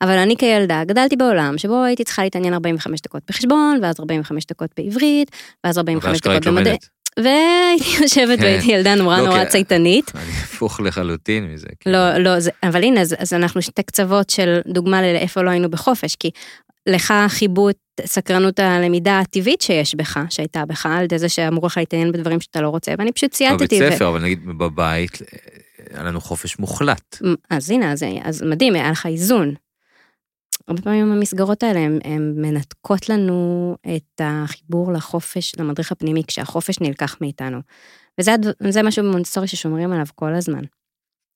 אבל 0.00 0.18
אני 0.18 0.36
כילדה 0.36 0.84
גדלתי 0.84 1.16
בעולם 1.16 1.58
שבו 1.58 1.82
הייתי 1.84 2.04
צריכה 2.04 2.22
להתעניין 2.22 2.54
45 2.54 3.00
דקות 3.00 3.22
בחשבון, 3.28 3.78
ואז 3.82 4.00
45 4.00 4.46
דקות 4.46 4.70
בעברית, 4.76 5.30
ואז 5.64 5.78
45 5.78 6.12
ואשכרה 6.12 6.38
דקות 6.38 6.54
במדעי... 6.54 6.76
והייתי 7.16 8.02
יושבת 8.02 8.38
כן. 8.38 8.44
והייתי 8.44 8.66
ילדה 8.72 8.94
נורא 8.94 9.18
לא, 9.18 9.26
נורא 9.26 9.44
צייתנית. 9.44 10.12
אני 10.14 10.32
הפוך 10.42 10.80
לחלוטין 10.80 11.52
מזה. 11.52 11.66
לא, 11.86 12.18
לא, 12.18 12.40
זה, 12.40 12.50
אבל 12.62 12.82
הנה, 12.82 13.00
אז, 13.00 13.14
אז 13.18 13.32
אנחנו 13.32 13.62
שתי 13.62 13.82
קצוות 13.82 14.30
של 14.30 14.60
דוגמה 14.66 15.02
לאיפה 15.02 15.42
לא 15.42 15.50
היינו 15.50 15.70
בחופש, 15.70 16.16
כי 16.16 16.30
לך 16.90 17.14
חיבו 17.28 17.70
את 17.70 17.76
סקרנות 18.04 18.58
הלמידה 18.58 19.18
הטבעית 19.18 19.60
שיש 19.60 19.94
בך, 19.94 20.20
שהייתה 20.30 20.64
בך, 20.66 20.86
על 20.86 21.04
ידי 21.04 21.18
זה 21.18 21.28
שאמרו 21.28 21.66
לך 21.66 21.76
להתעניין 21.76 22.12
בדברים 22.12 22.40
שאתה 22.40 22.60
לא 22.60 22.68
רוצה, 22.68 22.92
ואני 22.98 23.12
פשוט 23.12 23.30
בבית 23.42 23.68
צייתתי. 23.68 23.78
ספר, 23.90 24.08
אבל 24.08 24.22
נגיד 24.22 24.46
בבית, 24.46 25.18
היה 25.90 26.02
לנו 26.02 26.20
חופש 26.20 26.58
מוחלט. 26.58 27.18
אז 27.50 27.70
הנה, 27.70 27.92
אז, 27.92 28.04
אז 28.22 28.42
מדהים, 28.42 28.74
היה 28.74 28.90
לך 28.90 29.06
איזון. 29.06 29.54
הרבה 30.68 30.82
פעמים 30.82 31.12
המסגרות 31.12 31.62
האלה 31.62 31.80
הן 32.04 32.32
מנתקות 32.36 33.08
לנו 33.08 33.76
את 33.96 34.20
החיבור 34.20 34.92
לחופש, 34.92 35.54
למדריך 35.58 35.92
הפנימי, 35.92 36.22
כשהחופש 36.26 36.80
נלקח 36.80 37.16
מאיתנו. 37.20 37.58
וזה 38.20 38.34
זה 38.68 38.82
משהו 38.82 39.04
במונסטורי 39.04 39.46
ששומרים 39.46 39.92
עליו 39.92 40.06
כל 40.14 40.34
הזמן. 40.34 40.62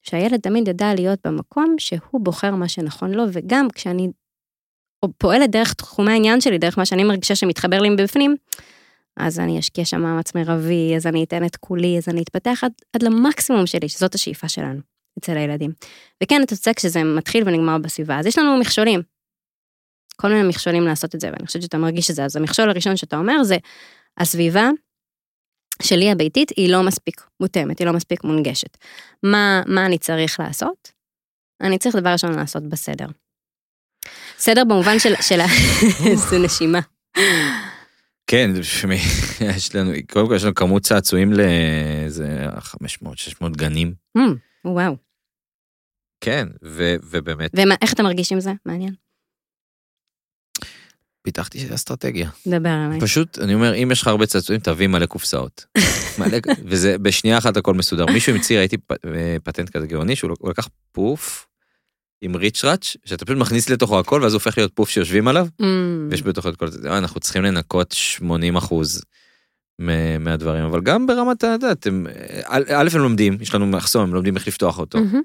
שהילד 0.03 0.41
תמיד 0.41 0.69
ידע 0.69 0.95
להיות 0.95 1.19
במקום 1.27 1.75
שהוא 1.79 2.21
בוחר 2.21 2.55
מה 2.55 2.69
שנכון 2.69 3.11
לו, 3.11 3.25
וגם 3.33 3.69
כשאני 3.75 4.11
פועלת 5.19 5.51
דרך 5.51 5.73
תחומי 5.73 6.13
העניין 6.13 6.41
שלי, 6.41 6.59
דרך 6.59 6.79
מה 6.79 6.87
שאני 6.87 7.05
מרגישה 7.05 7.35
שמתחבר 7.35 7.81
לי 7.81 7.91
מבפנים, 7.91 8.37
אז 9.17 9.41
אני 9.41 9.59
אשקיע 9.59 9.85
שם 9.85 10.01
מאמץ 10.01 10.35
מרבי, 10.35 10.97
אז 10.97 11.07
אני 11.07 11.25
אתן 11.25 11.45
את 11.45 11.57
כולי, 11.57 11.99
אז 11.99 12.09
אני 12.09 12.23
אתפתח 12.23 12.59
עד, 12.63 12.73
עד 12.93 13.03
למקסימום 13.03 13.67
שלי, 13.67 13.89
שזאת 13.89 14.15
השאיפה 14.15 14.49
שלנו, 14.49 14.81
אצל 15.19 15.37
הילדים. 15.37 15.73
וכן, 16.23 16.43
אתה 16.43 16.57
צודק 16.57 16.79
שזה 16.79 17.05
מתחיל 17.05 17.43
ונגמר 17.47 17.79
בסביבה, 17.79 18.19
אז 18.19 18.27
יש 18.27 18.39
לנו 18.39 18.59
מכשולים. 18.59 19.03
כל 20.17 20.29
מיני 20.29 20.49
מכשולים 20.49 20.85
לעשות 20.85 21.15
את 21.15 21.21
זה, 21.21 21.31
ואני 21.33 21.47
חושבת 21.47 21.63
שאתה 21.63 21.79
מרגיש 21.79 22.11
את 22.11 22.15
זה. 22.15 22.25
אז 22.25 22.37
המכשול 22.37 22.71
הראשון 22.71 22.97
שאתה 22.97 23.17
אומר 23.17 23.43
זה, 23.43 23.57
הסביבה 24.19 24.71
שלי 25.83 26.11
הביתית 26.11 26.51
היא 26.57 26.73
לא 26.73 26.83
מספיק 26.83 27.27
מותאמת, 27.41 27.79
היא 27.79 27.87
לא 27.87 27.93
מספיק 27.93 28.25
מונגשת. 28.25 28.77
מה, 29.23 29.63
מה 29.67 29.87
אני 29.87 29.99
צריך 29.99 30.41
לעשות? 30.41 30.93
אני 31.61 31.79
צריך 31.79 31.97
דבר 31.97 32.11
ראשון 32.11 32.33
לעשות 32.33 32.63
בסדר. 32.63 33.07
סדר 34.39 34.65
במובן 34.65 34.99
של, 34.99 35.15
של 35.21 35.41
ה... 35.41 35.47
איזה 36.07 36.39
נשימה. 36.45 36.81
כן, 38.27 38.51
יש 39.57 39.75
לנו, 39.75 39.93
קודם 40.13 40.29
כל 40.29 40.35
יש 40.37 40.45
לנו 40.45 40.55
כמות 40.55 40.83
צעצועים 40.83 41.33
לאיזה 41.33 42.47
500-600 43.43 43.49
גנים. 43.57 43.95
Mm, 44.19 44.21
וואו. 44.65 44.97
כן, 46.21 46.49
ו, 46.65 46.95
ובאמת 47.03 47.51
ואיך 47.55 47.93
אתה 47.93 48.03
מרגיש 48.03 48.33
עם 48.33 48.41
זה? 48.41 48.53
מעניין. 48.67 48.95
פיתחתי 51.23 51.75
אסטרטגיה. 51.75 52.31
דבר 52.47 52.69
עליי. 52.87 53.01
פשוט, 53.01 53.39
אני 53.39 53.55
אומר, 53.55 53.75
אם 53.75 53.89
יש 53.93 54.03
לך 54.03 54.09
הרבה 54.09 54.27
צעצועים, 54.27 54.61
תביא 54.61 54.87
מלא 54.87 55.07
קופסאות. 55.07 55.65
מלא, 56.19 56.39
וזה 56.65 56.99
בשנייה 56.99 57.39
אחת 57.39 57.57
הכל 57.57 57.75
מסודר. 57.75 58.07
מישהו 58.07 58.33
המציא, 58.33 58.59
ראיתי 58.59 58.77
אה, 59.15 59.37
פטנט 59.45 59.71
כזה 59.71 59.87
גאוני, 59.87 60.17
שהוא 60.17 60.31
הוא 60.39 60.51
לקח 60.51 60.69
פוף 60.93 61.47
עם 62.21 62.37
ריצ'ראץ', 62.37 62.97
שאתה 63.05 63.25
פשוט 63.25 63.39
מכניס 63.39 63.71
לתוכו 63.71 63.99
הכל, 63.99 64.23
ואז 64.23 64.35
הופך 64.35 64.59
להיות 64.59 64.73
פוף 64.75 64.91
שיושבים 64.91 65.29
עליו, 65.29 65.47
Mm, 65.63 65.65
ויש 66.11 66.23
בתוכו 66.23 66.49
את 66.49 66.57
כל 66.57 66.69
זה. 66.71 66.91
אה, 66.91 66.99
אנחנו 66.99 67.21
צריכים 67.21 67.43
לנקות 67.43 67.93
80 67.93 68.57
אחוז 68.57 69.03
מהדברים, 70.19 70.65
אבל 70.65 70.81
גם 70.81 71.07
ברמת, 71.07 71.37
אתה 71.39 71.47
יודע, 71.47 71.73
אתם, 71.73 72.05
א', 72.47 72.89
הם 72.95 73.01
לומדים, 73.01 73.39
יש 73.41 73.55
לנו 73.55 73.67
מחסום, 73.67 74.03
הם 74.03 74.15
לומדים 74.15 74.37
איך 74.37 74.49
לפתוח 74.49 74.79
אותו. 74.79 74.99
מהמם. 74.99 75.23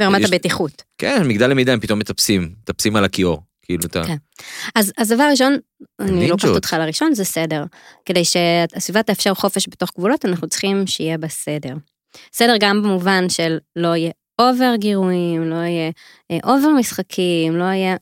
ברמת 0.00 0.20
יש- 0.20 0.28
הבטיחות. 0.32 0.82
כן, 0.98 1.22
מגדל 1.28 1.46
למידה 1.50 1.72
הם 1.72 1.80
פתאום 1.80 1.98
מטפסים, 1.98 2.54
מטפסים 2.62 2.96
על 2.96 3.04
הכיור. 3.04 3.42
כאילו 3.62 3.84
אתה, 3.84 4.02
כן. 4.06 4.16
אז, 4.74 4.92
אז 4.98 5.08
דבר 5.08 5.28
ראשון, 5.30 5.56
אני 6.00 6.10
נינג'ות. 6.10 6.30
לוקחת 6.30 6.48
אותך 6.48 6.76
לראשון, 6.78 7.14
זה 7.14 7.24
סדר. 7.24 7.64
כדי 8.04 8.24
שהסביבה 8.24 9.02
תאפשר 9.02 9.34
חופש 9.34 9.68
בתוך 9.68 9.90
גבולות, 9.98 10.24
אנחנו 10.24 10.48
צריכים 10.48 10.86
שיהיה 10.86 11.18
בה 11.18 11.28
סדר. 11.28 11.74
סדר 12.32 12.54
גם 12.60 12.82
במובן 12.82 13.28
של 13.28 13.58
לא 13.76 13.96
יהיה 13.96 14.10
over 14.38 14.74
גירויים, 14.76 15.50
לא 15.50 15.54
יהיה 15.54 15.90
over 16.44 16.68
משחקים, 16.78 17.56
לא 17.56 17.64
יהיה... 17.64 17.96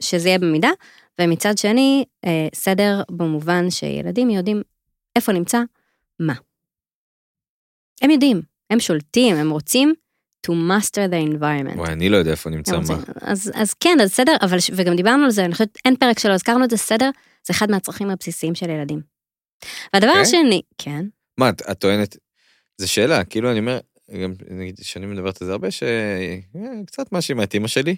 שזה 0.00 0.28
יהיה 0.28 0.38
במידה, 0.38 0.70
ומצד 1.20 1.58
שני, 1.58 2.04
אה, 2.24 2.48
סדר 2.54 3.02
במובן 3.10 3.70
שילדים 3.70 4.30
יודעים 4.30 4.62
איפה 5.16 5.32
נמצא 5.32 5.58
מה. 6.20 6.34
הם 8.02 8.10
יודעים, 8.10 8.42
הם 8.70 8.80
שולטים, 8.80 9.36
הם 9.36 9.50
רוצים 9.50 9.94
to 10.46 10.50
master 10.50 11.10
the 11.10 11.32
environment. 11.32 11.76
וואי, 11.76 11.92
אני 11.92 12.08
לא 12.08 12.16
יודע 12.16 12.30
איפה 12.30 12.50
נמצא 12.50 12.78
מה. 12.78 12.98
אז, 13.20 13.52
אז 13.54 13.74
כן, 13.74 13.98
אז 14.02 14.12
סדר, 14.12 14.32
אבל, 14.42 14.56
וגם 14.72 14.96
דיברנו 14.96 15.24
על 15.24 15.30
זה, 15.30 15.44
אני 15.44 15.52
חושבת, 15.52 15.78
אין 15.84 15.96
פרק 15.96 16.18
שלא 16.18 16.32
הזכרנו 16.32 16.64
את 16.64 16.70
זה, 16.70 16.76
סדר 16.76 17.10
זה 17.46 17.52
אחד 17.52 17.70
מהצרכים 17.70 18.10
הבסיסיים 18.10 18.54
של 18.54 18.70
ילדים. 18.70 19.00
והדבר 19.94 20.12
כן? 20.12 20.20
השני, 20.20 20.62
כן, 20.78 21.06
מה, 21.38 21.48
את 21.48 21.78
טוענת, 21.78 22.16
זו 22.78 22.92
שאלה, 22.92 23.24
כאילו 23.24 23.50
אני 23.50 23.58
אומר, 23.58 23.78
גם 24.22 24.32
נגיד 24.50 24.78
שאני 24.82 25.06
מדברת 25.06 25.42
על 25.42 25.46
זה 25.46 25.52
הרבה, 25.52 25.68
שקצת 25.70 27.12
מאשימה 27.12 27.42
את 27.42 27.54
אימא 27.54 27.68
שלי. 27.68 27.96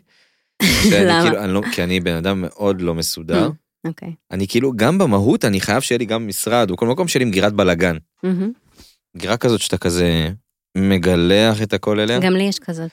למה? 0.93 1.23
כאילו, 1.23 1.45
אני 1.45 1.53
לא, 1.53 1.63
כי 1.73 1.83
אני 1.83 2.01
בן 2.01 2.15
אדם 2.15 2.41
מאוד 2.41 2.81
לא 2.81 2.95
מסודר. 2.95 3.51
אוקיי. 3.87 4.13
אני 4.31 4.49
כאילו, 4.49 4.73
גם 4.77 4.99
במהות, 4.99 5.45
אני 5.45 5.61
חייב 5.61 5.81
שיהיה 5.81 5.99
לי 5.99 6.05
גם 6.05 6.29
משרד, 6.29 6.71
או 6.71 6.77
כל 6.77 6.87
מקום 6.87 7.09
שיהיה 7.09 7.25
לי 7.25 7.31
מגירת 7.31 7.53
בלאגן. 7.53 7.97
מגירה 9.15 9.37
כזאת 9.37 9.61
שאתה 9.61 9.79
כזה 9.79 10.31
מגלח 10.77 11.63
את 11.63 11.73
הכל 11.73 12.01
אליה, 12.01 12.19
גם 12.19 12.33
לי 12.33 12.43
יש 12.43 12.59
כזאת. 12.59 12.91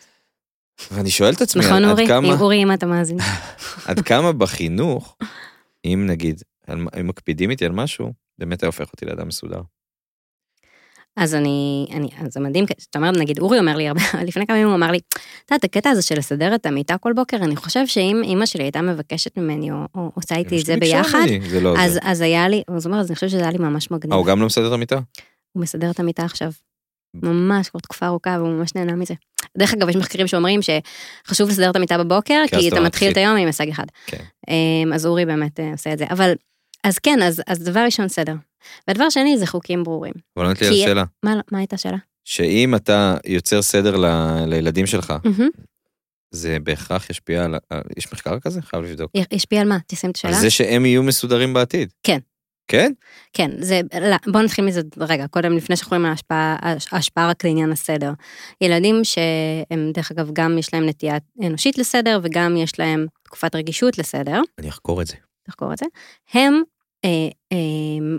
ואני 0.91 1.09
שואל 1.09 1.33
את 1.33 1.41
עצמי, 1.41 1.65
נכון 1.65 1.85
עד? 1.85 1.97
כמה, 2.07 2.27
אם 2.27 2.39
אורי, 2.39 2.63
אם 2.63 2.73
אתה 2.73 2.85
מאזין. 2.85 3.17
עד 3.87 3.99
כמה 3.99 4.31
בחינוך, 4.31 5.17
אם 5.85 6.05
נגיד, 6.07 6.41
אם 6.71 7.07
מקפידים 7.07 7.49
איתי 7.49 7.65
על 7.65 7.71
משהו, 7.71 8.13
באמת 8.39 8.63
היה 8.63 8.67
הופך 8.67 8.91
אותי 8.93 9.05
לאדם 9.05 9.27
מסודר. 9.27 9.61
אז 11.17 11.35
אני, 11.35 11.87
אני, 11.91 12.09
אז 12.19 12.33
זה 12.33 12.39
מדהים, 12.39 12.65
כי 12.65 12.73
אתה 12.89 12.99
אומר, 12.99 13.11
נגיד, 13.11 13.39
אורי 13.39 13.59
אומר 13.59 13.75
לי 13.75 13.87
הרבה, 13.87 14.01
לפני 14.27 14.47
כמה 14.47 14.57
ימים 14.57 14.67
הוא 14.67 14.75
אמר 14.75 14.91
לי, 14.91 14.99
אתה 15.45 15.55
יודעת, 15.55 15.63
הקטע 15.63 15.89
הזה 15.89 16.01
של 16.01 16.17
לסדר 16.17 16.55
את 16.55 16.65
המיטה 16.65 16.97
כל 16.97 17.13
בוקר, 17.13 17.37
אני 17.37 17.55
חושב 17.55 17.87
שאם 17.87 18.21
אימא 18.23 18.45
שלי 18.45 18.63
הייתה 18.63 18.81
מבקשת 18.81 19.37
ממני, 19.37 19.71
או, 19.71 19.77
או 19.95 20.11
עושה 20.13 20.35
איתי 20.35 20.61
את 20.61 20.65
זה 20.65 20.75
ביחד, 20.77 21.25
ממני, 21.27 21.49
זה 21.49 21.59
לא 21.61 21.77
אז, 21.77 21.93
זה. 21.93 21.99
אז 22.03 22.21
היה 22.21 22.47
לי, 22.47 22.63
אז 22.67 22.85
הוא 22.85 22.91
אומר, 22.91 23.01
אז 23.01 23.09
אני 23.09 23.15
חושבת 23.15 23.29
שזה 23.29 23.41
היה 23.41 23.51
לי 23.51 23.57
ממש 23.57 23.91
מגניב. 23.91 24.13
אה, 24.13 24.17
הוא 24.17 24.25
גם 24.25 24.39
לא 24.39 24.45
מסדר 24.45 24.67
את 24.67 24.73
המיטה? 24.73 24.99
הוא 25.53 25.61
מסדר 25.63 25.91
את 25.91 25.99
המיטה 25.99 26.25
עכשיו. 26.25 26.51
ממש 27.13 27.69
כבר 27.69 27.79
תקופה 27.79 28.05
ארוכה 28.05 28.37
והוא 28.39 28.49
ממש 28.49 28.75
נהנה 28.75 28.95
מזה. 28.95 29.13
דרך 29.57 29.73
אגב, 29.73 29.89
יש 29.89 29.95
מחקרים 29.95 30.27
שאומרים 30.27 30.59
שחשוב 30.61 31.49
לסדר 31.49 31.69
את 31.69 31.75
המיטה 31.75 31.97
בבוקר, 31.97 32.43
כי 32.49 32.69
אתה 32.69 32.81
מתחיל. 32.81 33.11
את 33.11 33.17
היום 33.17 33.37
עם 33.37 33.47
הישג 33.47 33.69
אחד. 33.69 33.85
כן. 34.05 34.23
אמ, 34.47 34.93
אז 34.93 35.05
אורי 35.05 35.25
באמת 35.25 35.59
אה, 35.59 35.71
עושה 35.71 35.93
את 35.93 35.97
זה. 35.97 36.05
אבל, 36.11 36.33
אז 36.83 36.99
כן, 36.99 37.21
אז, 37.21 37.41
אז 37.47 37.59
דבר 37.59 37.79
ראשון 37.79 38.07
סדר. 38.07 38.33
והדבר 38.87 39.09
שני 39.09 39.37
זה 39.37 39.47
חוקים 39.47 39.83
ברורים. 39.83 40.13
אבל 40.37 40.45
ענית 40.45 40.61
לי 40.61 40.67
על 40.67 40.73
השאלה. 40.73 41.03
מה, 41.23 41.35
מה 41.51 41.57
הייתה 41.57 41.75
השאלה? 41.75 41.97
שאם 42.25 42.75
אתה 42.75 43.17
יוצר 43.25 43.61
סדר 43.61 43.97
ל- 43.97 44.45
לילדים 44.47 44.85
שלך, 44.87 45.13
מהמם. 45.23 45.49
זה 46.31 46.57
בהכרח 46.63 47.09
ישפיע 47.09 47.45
על... 47.45 47.55
יש 47.97 48.13
מחקר 48.13 48.39
כזה? 48.39 48.61
חייב 48.61 48.83
לבדוק. 48.83 49.11
ישפיע 49.31 49.61
על 49.61 49.67
מה? 49.67 49.77
תשים 49.87 50.09
את 50.11 50.15
על 50.23 50.31
השאלה. 50.31 50.41
זה 50.41 50.49
שהם 50.49 50.85
יהיו 50.85 51.03
מסודרים 51.03 51.53
בעתיד. 51.53 51.89
כן. 52.03 52.19
כן? 52.67 52.91
כן, 53.33 53.51
זה, 53.59 53.81
לא, 54.01 54.15
בוא 54.31 54.41
נתחיל 54.41 54.65
מזה 54.65 54.81
רגע, 54.97 55.27
קודם 55.27 55.57
לפני 55.57 55.75
שאנחנו 55.75 55.89
רואים 55.89 56.05
על 56.05 56.11
ההשפעה, 56.11 56.57
ההשפעה 56.91 57.29
רק 57.29 57.45
לעניין 57.45 57.71
הסדר. 57.71 58.11
ילדים 58.61 59.03
שהם, 59.03 59.91
דרך 59.93 60.11
אגב, 60.11 60.29
גם 60.33 60.57
יש 60.57 60.73
להם 60.73 60.85
נטייה 60.85 61.17
אנושית 61.43 61.77
לסדר 61.77 62.19
וגם 62.23 62.57
יש 62.57 62.79
להם 62.79 63.05
תקופת 63.23 63.55
רגישות 63.55 63.97
לסדר. 63.97 64.41
אני 64.59 64.69
אחקור 64.69 65.01
את 65.01 65.07
זה. 65.07 65.15
לחקור 65.47 65.73
את 65.73 65.77
זה, 65.77 65.85
הם, 66.33 66.61
אה, 67.05 67.09
אה, 67.51 68.17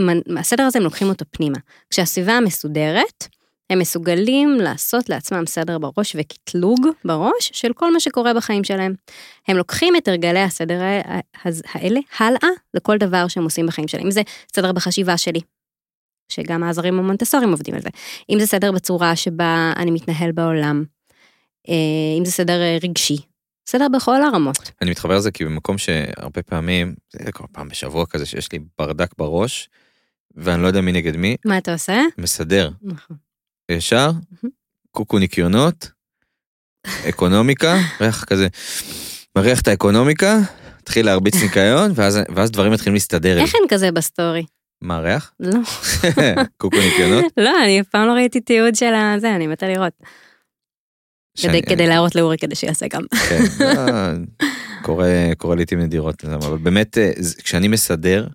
מנ- 0.00 0.38
הסדר 0.38 0.62
הזה 0.62 0.78
הם 0.78 0.84
לוקחים 0.84 1.08
אותו 1.08 1.24
פנימה. 1.30 1.58
כשהסביבה 1.90 2.40
מסודרת, 2.40 3.28
הם 3.70 3.78
מסוגלים 3.78 4.54
לעשות 4.60 5.08
לעצמם 5.08 5.46
סדר 5.46 5.78
בראש 5.78 6.16
וקטלוג 6.18 6.86
בראש 7.04 7.50
של 7.52 7.72
כל 7.72 7.92
מה 7.92 8.00
שקורה 8.00 8.34
בחיים 8.34 8.64
שלהם. 8.64 8.94
הם 9.48 9.56
לוקחים 9.56 9.96
את 9.96 10.08
הרגלי 10.08 10.40
הסדר 10.40 10.80
האלה 11.74 12.00
הלאה 12.18 12.48
לכל 12.74 12.98
דבר 12.98 13.28
שהם 13.28 13.44
עושים 13.44 13.66
בחיים 13.66 13.88
שלהם. 13.88 14.04
אם 14.04 14.10
זה 14.10 14.22
סדר 14.56 14.72
בחשיבה 14.72 15.16
שלי, 15.16 15.40
שגם 16.28 16.62
העזרים 16.62 16.98
המונטסורים 16.98 17.50
עובדים 17.50 17.74
על 17.74 17.80
זה. 17.80 17.88
אם 18.30 18.40
זה 18.40 18.46
סדר 18.46 18.72
בצורה 18.72 19.16
שבה 19.16 19.72
אני 19.76 19.90
מתנהל 19.90 20.32
בעולם. 20.32 20.84
אה, 21.68 22.18
אם 22.18 22.24
זה 22.24 22.30
סדר 22.30 22.60
רגשי. 22.82 23.16
סדר 23.68 23.86
בכל 23.88 24.22
הרמות. 24.22 24.70
אני 24.82 24.90
מתחבר 24.90 25.16
לזה 25.16 25.30
כי 25.30 25.44
במקום 25.44 25.78
שהרבה 25.78 26.42
פעמים, 26.42 26.94
זה 27.12 27.32
כל 27.32 27.44
פעם 27.52 27.68
בשבוע 27.68 28.06
כזה 28.06 28.26
שיש 28.26 28.52
לי 28.52 28.58
ברדק 28.78 29.10
בראש, 29.18 29.68
ואני 30.36 30.62
לא 30.62 30.66
יודע 30.66 30.80
מי 30.80 30.92
נגד 30.92 31.16
מי, 31.16 31.36
מה 31.44 31.58
אתה 31.58 31.72
עושה? 31.72 32.02
מסדר. 32.18 32.70
נכון. 32.82 33.16
ישר, 33.70 34.10
קוקו 34.90 35.18
ניקיונות, 35.18 35.90
אקונומיקה, 37.08 37.76
ריח 38.00 38.24
כזה, 38.24 38.48
מריח 39.36 39.60
את 39.60 39.68
האקונומיקה, 39.68 40.38
התחיל 40.80 41.06
להרביץ 41.06 41.34
ניקיון, 41.42 41.92
ואז, 41.94 42.18
ואז 42.34 42.50
דברים 42.50 42.72
מתחילים 42.72 42.94
להסתדר. 42.94 43.38
איך 43.38 43.54
אין 43.54 43.62
כזה 43.68 43.92
בסטורי? 43.92 44.44
מה 44.80 44.98
ריח? 45.00 45.32
לא, 45.40 45.58
קוקו 46.60 46.76
ניקיונות? 46.76 47.24
לא, 47.36 47.52
אני 47.64 47.80
אף 47.80 47.88
פעם 47.88 48.06
לא 48.08 48.12
ראיתי 48.12 48.40
תיעוד 48.40 48.74
של 48.74 48.94
הזה, 48.94 49.36
אני 49.36 49.46
מתה 49.46 49.68
לראות. 49.68 49.92
כדי, 49.98 51.42
שאני- 51.42 51.62
כדי 51.62 51.86
להראות 51.86 52.14
לאורי 52.14 52.38
כדי 52.38 52.54
שיעשה 52.54 52.86
גם. 52.88 53.02
כן, 53.28 53.42
לא, 53.60 53.72
קורה, 54.82 55.08
לעיתים 55.56 55.80
נדירות, 55.80 56.24
אבל 56.24 56.58
באמת, 56.58 56.98
אה, 56.98 57.10
כשאני 57.42 57.68
מסדר, 57.68 58.26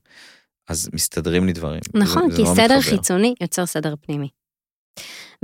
אז 0.71 0.89
מסתדרים 0.93 1.45
לי 1.45 1.53
דברים. 1.53 1.79
נכון, 1.93 2.31
זה- 2.31 2.38
כי 2.38 2.43
סדר 2.45 2.63
מתחבר. 2.77 2.81
חיצוני 2.81 3.34
יוצר 3.41 3.65
סדר 3.65 3.95
פנימי. 4.01 4.27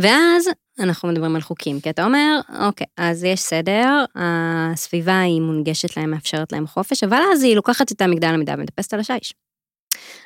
ואז 0.01 0.49
אנחנו 0.79 1.09
מדברים 1.09 1.35
על 1.35 1.41
חוקים, 1.41 1.79
כי 1.81 1.89
אתה 1.89 2.05
אומר, 2.05 2.39
אוקיי, 2.59 2.87
אז 2.97 3.23
יש 3.23 3.39
סדר, 3.39 4.03
הסביבה 4.15 5.19
היא 5.19 5.41
מונגשת 5.41 5.97
להם, 5.97 6.11
מאפשרת 6.11 6.51
להם 6.51 6.67
חופש, 6.67 7.03
אבל 7.03 7.19
אז 7.33 7.43
היא 7.43 7.55
לוקחת 7.55 7.91
את 7.91 8.01
המגדל 8.01 8.27
המידה 8.27 8.53
ומטפסת 8.57 8.93
על 8.93 8.99
השיש. 8.99 9.33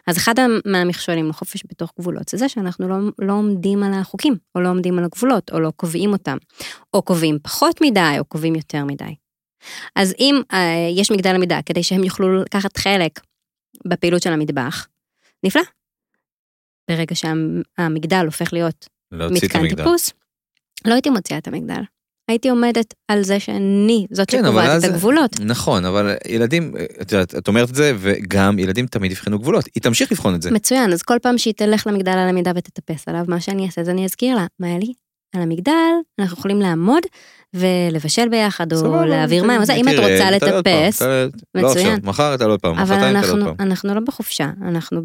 אז 0.08 0.18
אחד 0.18 0.34
מהמכשולים 0.66 1.30
לחופש 1.30 1.64
בתוך 1.70 1.92
גבולות 2.00 2.28
זה 2.30 2.38
זה 2.38 2.50
שאנחנו 2.50 2.88
לא, 2.90 2.96
לא 3.20 3.34
עומדים 3.34 3.84
על 3.84 3.94
החוקים, 3.94 4.36
או 4.56 4.62
לא 4.62 4.70
עומדים 4.70 4.98
על 5.00 5.04
הגבולות, 5.06 5.52
או 5.52 5.60
לא 5.60 5.72
קובעים 5.76 6.14
אותם, 6.14 6.38
או 6.94 7.02
קובעים 7.02 7.38
פחות 7.44 7.82
מדי, 7.82 8.16
או 8.20 8.26
קובעים 8.26 8.56
יותר 8.56 8.86
מדי. 8.86 9.16
אז 9.96 10.14
אם 10.20 10.42
אה, 10.54 10.88
יש 10.98 11.12
מגדל 11.12 11.36
המידה 11.36 11.60
כדי 11.66 11.84
שהם 11.84 12.04
יוכלו 12.04 12.42
לקחת 12.42 12.78
חלק 12.78 13.20
בפעילות 13.88 14.22
של 14.22 14.34
המטבח, 14.34 14.88
נפלא. 15.44 15.62
ברגע 16.92 17.16
שהמגדל 17.16 18.26
הופך 18.26 18.54
להיות 18.54 18.88
מתקן. 19.14 19.76
טיפוס, 19.76 20.12
לא 20.86 20.94
הייתי 20.94 21.10
מוציאה 21.10 21.38
את 21.40 21.48
המגדל. 21.48 21.82
הייתי 22.30 22.50
עומדת 22.50 22.94
על 23.08 23.24
זה 23.24 23.40
שאני 23.40 24.08
זאת 24.12 24.32
כן, 24.32 24.42
שקובעת 24.44 24.70
אז- 24.70 24.86
את 24.86 24.90
הגבולות. 24.90 25.40
נכון, 25.40 25.86
אבל 25.86 26.16
ילדים, 26.28 26.74
את 27.02 27.12
יודעת, 27.12 27.36
את 27.36 27.48
אומרת 27.48 27.70
את 27.70 27.76
זה, 27.76 27.94
וגם 28.00 28.60
ילדים 28.60 28.88
תמיד 28.88 29.12
יבחנו 29.12 29.40
גבולות. 29.40 29.66
היא 29.76 29.84
תמשיך 29.84 30.12
לבחון 30.12 30.36
את 30.36 30.42
זה. 30.42 30.52
מצוין, 30.52 30.94
אז 30.94 31.02
כל 31.04 31.18
פעם 31.22 31.38
שהיא 31.38 31.54
תלך 31.54 31.88
למגדל 31.88 32.12
על 32.12 32.30
המידה 32.30 32.52
ותטפס 32.56 33.08
עליו, 33.08 33.26
מה 33.28 33.40
שאני 33.42 33.66
אעשה 33.66 33.84
זה 33.84 33.92
אני 33.92 34.06
אזכיר 34.06 34.36
לה, 34.36 34.46
מה 34.60 34.78
לי? 34.78 34.94
על 35.36 35.42
המגדל, 35.42 35.74
אנחנו 36.20 36.38
יכולים 36.38 36.62
לעמוד 36.62 37.04
ולבשל 37.54 38.30
ביחד, 38.30 38.74
או 38.74 39.06
להעביר 39.06 39.44
מים, 39.44 39.62
אם 39.76 39.88
את 39.90 39.94
רוצה 39.94 40.32
לטפס, 40.32 41.02
לא 41.02 41.70
מצוין. 41.70 41.88
עכשיו, 41.88 41.98
מחר 42.04 42.38
תעלה 42.38 42.52
עוד 42.52 42.60
פעם, 42.60 42.80
אבל 42.80 42.84
מחרתיים 42.84 43.16
אנחנו, 43.60 43.94
לא 43.96 44.02
בחופשה, 44.02 44.50
אנחנו 44.62 45.02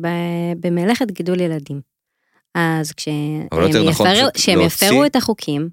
במלאכת 0.61 1.11
גידול 1.11 1.40
ילדים. 1.40 1.80
אז 2.54 2.92
כשהם 2.92 3.46
נכון 3.88 4.06
יפרו 4.61 5.04
את 5.04 5.16
החוקים, 5.16 5.68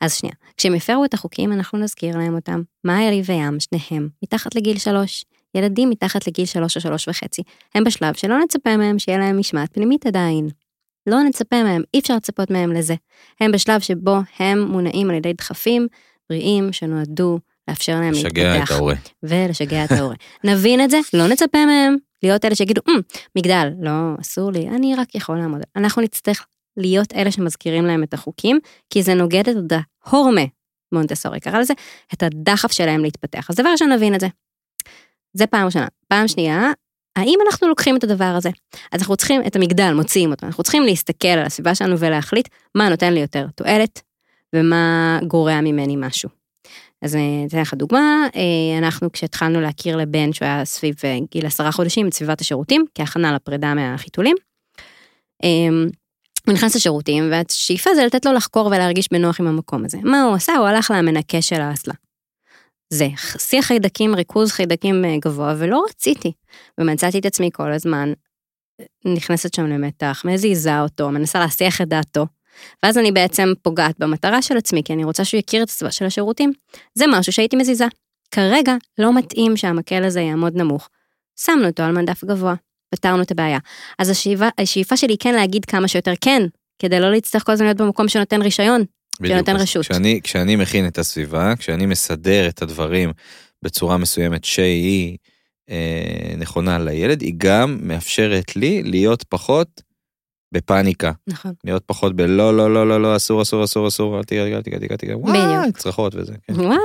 אז 0.00 0.14
שנייה, 0.14 0.34
כשהם 0.56 0.74
יפרו 0.74 1.04
את 1.04 1.14
החוקים 1.14 1.52
אנחנו 1.52 1.78
נזכיר 1.78 2.18
להם 2.18 2.34
אותם. 2.34 2.62
מאיירי 2.84 3.22
וים, 3.26 3.56
שניהם, 3.60 4.08
מתחת 4.22 4.54
לגיל 4.54 4.78
שלוש. 4.78 5.24
ילדים 5.54 5.90
מתחת 5.90 6.26
לגיל 6.26 6.44
שלוש 6.44 6.76
או 6.76 6.80
שלוש 6.80 7.08
וחצי, 7.08 7.42
הם 7.74 7.84
בשלב 7.84 8.14
שלא 8.14 8.38
נצפה 8.38 8.76
מהם 8.76 8.98
שיהיה 8.98 9.18
להם 9.18 9.38
משמעת 9.38 9.72
פנימית 9.72 10.06
עדיין. 10.06 10.48
לא 11.06 11.22
נצפה 11.22 11.62
מהם, 11.62 11.82
אי 11.94 11.98
אפשר 11.98 12.16
לצפות 12.16 12.50
מהם 12.50 12.72
לזה. 12.72 12.94
הם 13.40 13.52
בשלב 13.52 13.80
שבו 13.80 14.16
הם 14.38 14.62
מונעים 14.62 15.10
על 15.10 15.16
ידי 15.16 15.32
דחפים 15.32 15.86
בריאים 16.30 16.72
שנועדו 16.72 17.38
לאפשר 17.68 18.00
להם 18.00 18.12
לשגע 18.12 18.52
את 18.54 18.58
להתפתח. 18.58 18.74
ההורה. 18.76 18.94
ולשגע 19.22 19.84
את 19.84 19.92
ההורה. 19.98 20.14
נבין 20.44 20.84
את 20.84 20.90
זה, 20.90 20.98
לא 21.14 21.28
נצפה 21.28 21.66
מהם 21.66 21.96
להיות 22.22 22.44
אלה 22.44 22.54
שיגידו, 22.54 22.80
"אמ, 22.88 23.00
מגדל, 23.36 23.68
לא, 23.80 23.90
אסור 24.20 24.50
לי, 24.52 24.68
אני 24.68 24.94
רק 24.94 25.14
יכול 25.14 25.38
לעמוד. 25.38 25.60
אנחנו 25.76 26.02
נצטרך 26.02 26.46
להיות 26.76 27.12
אלה 27.12 27.30
שמזכירים 27.32 27.86
להם 27.86 28.02
את 28.02 28.14
החוקים, 28.14 28.58
כי 28.90 29.02
זה 29.02 29.14
נוגד 29.14 29.48
את 29.48 29.56
ההורמה, 30.06 30.42
מונטסורי 30.92 31.40
קרא 31.40 31.58
לזה, 31.58 31.74
את 32.14 32.22
הדחף 32.22 32.72
שלהם 32.72 33.02
להתפתח. 33.02 33.50
אז 33.50 33.56
דבר 33.56 33.68
ראשון, 33.72 33.92
נבין 33.92 34.14
את 34.14 34.20
זה. 34.20 34.26
זה 35.34 35.46
פעם 35.46 35.66
ראשונה. 35.66 35.86
פעם 36.08 36.28
שנייה, 36.28 36.72
האם 37.16 37.38
אנחנו 37.46 37.68
לוקחים 37.68 37.96
את 37.96 38.04
הדבר 38.04 38.24
הזה? 38.36 38.50
אז 38.92 39.00
אנחנו 39.00 39.16
צריכים, 39.16 39.42
את 39.46 39.56
המגדל, 39.56 39.92
מוציאים 39.94 40.30
אותו, 40.30 40.46
אנחנו 40.46 40.62
צריכים 40.64 40.82
להסתכל 40.82 41.28
על 41.28 41.46
הסביבה 41.46 41.74
שלנו 41.74 41.98
ולהחליט 41.98 42.48
מה 42.74 42.88
נותן 42.88 43.12
לי 43.14 43.20
יותר 43.20 43.46
תועלת 43.54 44.02
ומה 44.54 45.18
גורע 45.26 45.60
ממני 45.60 45.96
משהו. 45.98 46.28
אז 47.02 47.14
אני 47.14 47.44
אתן 47.48 47.60
לך 47.60 47.74
דוגמה, 47.74 48.26
אה, 48.36 48.78
אנחנו 48.78 49.12
כשהתחלנו 49.12 49.60
להכיר 49.60 49.96
לבן 49.96 50.32
שהוא 50.32 50.46
היה 50.46 50.64
סביב 50.64 50.94
אה, 51.04 51.18
גיל 51.30 51.46
עשרה 51.46 51.72
חודשים 51.72 52.08
את 52.08 52.14
סביבת 52.14 52.40
השירותים, 52.40 52.84
כהכנה 52.94 53.32
לפרידה 53.32 53.74
מהחיתולים. 53.74 54.36
אה, 55.44 55.68
הוא 56.46 56.54
נכנס 56.54 56.76
לשירותים 56.76 57.30
והשאיפה 57.30 57.94
זה 57.94 58.04
לתת 58.06 58.26
לו 58.26 58.32
לחקור 58.32 58.66
ולהרגיש 58.66 59.08
בנוח 59.12 59.40
עם 59.40 59.46
המקום 59.46 59.84
הזה. 59.84 59.98
מה 60.02 60.22
הוא 60.22 60.34
עשה? 60.34 60.56
הוא 60.56 60.66
הלך 60.66 60.90
למנקה 60.96 61.42
של 61.42 61.60
האסלה. 61.60 61.94
זה 62.92 63.08
שיח 63.38 63.64
חיידקים, 63.64 64.14
ריכוז 64.14 64.52
חיידקים 64.52 65.04
אה, 65.04 65.16
גבוה, 65.24 65.54
ולא 65.58 65.84
רציתי. 65.88 66.32
ומצאתי 66.80 67.18
את 67.18 67.26
עצמי 67.26 67.50
כל 67.52 67.72
הזמן 67.72 68.12
אה, 68.80 69.12
נכנסת 69.14 69.54
שם 69.54 69.66
למתח, 69.66 70.22
מזיזה 70.24 70.80
אותו, 70.80 71.10
מנסה 71.10 71.38
להסיח 71.38 71.80
את 71.80 71.88
דעתו. 71.88 72.26
ואז 72.82 72.98
אני 72.98 73.12
בעצם 73.12 73.52
פוגעת 73.62 73.94
במטרה 73.98 74.42
של 74.42 74.56
עצמי, 74.56 74.82
כי 74.84 74.92
אני 74.92 75.04
רוצה 75.04 75.24
שהוא 75.24 75.38
יכיר 75.38 75.62
את 75.62 75.68
הסביבה 75.68 75.92
של 75.92 76.04
השירותים. 76.04 76.52
זה 76.94 77.04
משהו 77.08 77.32
שהייתי 77.32 77.56
מזיזה. 77.56 77.86
כרגע 78.30 78.74
לא 78.98 79.14
מתאים 79.14 79.56
שהמקל 79.56 80.04
הזה 80.04 80.20
יעמוד 80.20 80.56
נמוך. 80.56 80.88
שמנו 81.40 81.66
אותו 81.66 81.82
על 81.82 81.92
מדף 81.92 82.24
גבוה, 82.24 82.54
פתרנו 82.90 83.22
את 83.22 83.30
הבעיה. 83.30 83.58
אז 83.98 84.10
השאיפה, 84.10 84.48
השאיפה 84.58 84.96
שלי 84.96 85.12
היא 85.12 85.18
כן 85.20 85.34
להגיד 85.34 85.64
כמה 85.64 85.88
שיותר 85.88 86.12
כן, 86.20 86.42
כדי 86.78 87.00
לא 87.00 87.10
להצטרך 87.10 87.46
כל 87.46 87.52
הזמן 87.52 87.66
להיות 87.66 87.78
במקום 87.78 88.08
שנותן 88.08 88.42
רישיון. 88.42 88.84
שנותן 89.26 89.56
אז 89.56 89.62
רשות. 89.62 89.86
כשאני, 89.86 90.20
כשאני 90.24 90.56
מכין 90.56 90.86
את 90.86 90.98
הסביבה, 90.98 91.56
כשאני 91.58 91.86
מסדר 91.86 92.48
את 92.48 92.62
הדברים 92.62 93.12
בצורה 93.62 93.96
מסוימת 93.96 94.44
שהיא 94.44 95.16
אה, 95.70 96.34
נכונה 96.36 96.78
לילד, 96.78 97.20
היא 97.20 97.34
גם 97.36 97.78
מאפשרת 97.82 98.56
לי 98.56 98.82
להיות 98.82 99.24
פחות 99.28 99.82
בפאניקה. 100.52 101.12
נכון. 101.26 101.52
להיות 101.64 101.82
פחות 101.86 102.16
בלא, 102.16 102.56
לא, 102.56 102.74
לא, 102.74 102.88
לא, 102.88 103.02
לא, 103.02 103.16
אסור, 103.16 103.42
אסור, 103.42 103.64
אסור, 103.64 103.88
אסור, 103.88 104.18
אל 104.18 104.22
תיגע, 104.22 104.42
אל 104.42 104.62
תיגע, 104.62 104.76
אל 104.76 104.80
תיגע, 104.80 104.94
אל 104.94 104.96
תיגע, 104.96 105.16
וואי, 105.16 105.38
בדיוק. 105.38 105.78
צרחות 105.78 106.14
וזה, 106.14 106.34
כן. 106.42 106.52
וואו, 106.52 106.78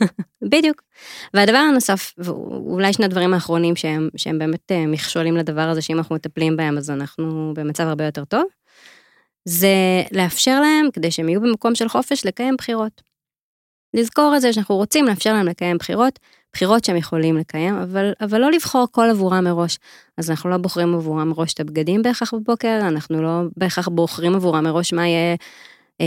בדיוק. 0.52 0.82
והדבר 1.34 1.58
הנוסף, 1.58 2.14
ואולי 2.18 2.92
שני 2.92 3.04
הדברים 3.04 3.34
האחרונים 3.34 3.76
שהם, 3.76 4.08
שהם 4.16 4.38
באמת 4.38 4.72
אה, 4.72 4.86
מכשולים 4.86 5.36
לדבר 5.36 5.68
הזה, 5.68 5.82
שאם 5.82 5.98
אנחנו 5.98 6.14
מטפלים 6.14 6.56
בהם 6.56 6.78
אז 6.78 6.90
אנחנו 6.90 7.52
במצב 7.56 7.84
הרבה 7.84 8.04
יותר 8.04 8.24
טוב, 8.24 8.44
זה 9.44 10.02
לאפשר 10.12 10.60
להם, 10.60 10.90
כדי 10.92 11.10
שהם 11.10 11.28
יהיו 11.28 11.40
במקום 11.40 11.74
של 11.74 11.88
חופש, 11.88 12.26
לקיים 12.26 12.56
בחירות. 12.58 13.02
לזכור 13.94 14.32
את 14.36 14.40
זה 14.40 14.52
שאנחנו 14.52 14.76
רוצים 14.76 15.04
לאפשר 15.04 15.32
להם 15.32 15.46
לקיים 15.46 15.78
בחירות, 15.78 16.18
בחירות 16.54 16.84
שהם 16.84 16.96
יכולים 16.96 17.36
לקיים, 17.36 17.74
אבל, 17.74 18.12
אבל 18.20 18.40
לא 18.40 18.50
לבחור 18.50 18.86
כל 18.90 19.10
עבורם 19.10 19.44
מראש. 19.44 19.78
אז 20.18 20.30
אנחנו 20.30 20.50
לא 20.50 20.56
בוחרים 20.56 20.94
עבורם 20.94 21.28
מראש 21.28 21.54
את 21.54 21.60
הבגדים 21.60 22.02
בהכרח 22.02 22.34
בבוקר, 22.34 22.78
אנחנו 22.82 23.22
לא 23.22 23.40
בהכרח 23.56 23.88
בוחרים 23.88 24.34
עבורם 24.34 24.64
מראש 24.64 24.92
מה 24.92 25.08
יהיה 25.08 25.36
אה, 26.00 26.06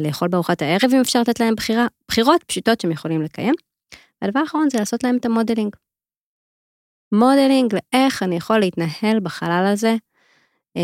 לאכול 0.00 0.28
בארוחת 0.28 0.62
הערב, 0.62 0.90
אם 0.94 1.00
אפשר 1.00 1.20
לתת 1.20 1.40
להם 1.40 1.54
בחירה, 1.54 1.86
בחירות 2.08 2.44
פשוטות 2.46 2.80
שהם 2.80 2.90
יכולים 2.90 3.22
לקיים. 3.22 3.54
והדבר 4.22 4.40
האחרון 4.40 4.70
זה 4.70 4.78
לעשות 4.78 5.04
להם 5.04 5.16
את 5.16 5.24
ה 5.24 5.29
modeling. 5.29 5.76
modeling 7.12 7.74
לאיך 7.74 8.22
אני 8.22 8.36
יכול 8.36 8.58
להתנהל 8.58 9.20
בחלל 9.22 9.66
הזה, 9.72 9.96
אה, 10.76 10.82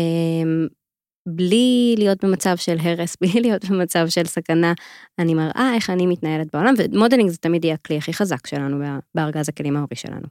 בלי 1.25 1.95
להיות 1.97 2.25
במצב 2.25 2.57
של 2.57 2.77
הרס, 2.79 3.17
בלי 3.21 3.41
להיות 3.41 3.65
במצב 3.65 4.09
של 4.09 4.25
סכנה, 4.25 4.73
אני 5.19 5.33
מראה 5.33 5.71
איך 5.75 5.89
אני 5.89 6.05
מתנהלת 6.05 6.47
בעולם, 6.53 6.73
ו 6.77 6.83
modeling 6.83 7.29
זה 7.29 7.37
תמיד 7.37 7.65
יהיה 7.65 7.73
הכלי 7.73 7.97
הכי 7.97 8.13
חזק 8.13 8.47
שלנו 8.47 8.85
בארגז 9.15 9.49
הכלים 9.49 9.77
ההורי 9.77 9.95
שלנו. 9.95 10.27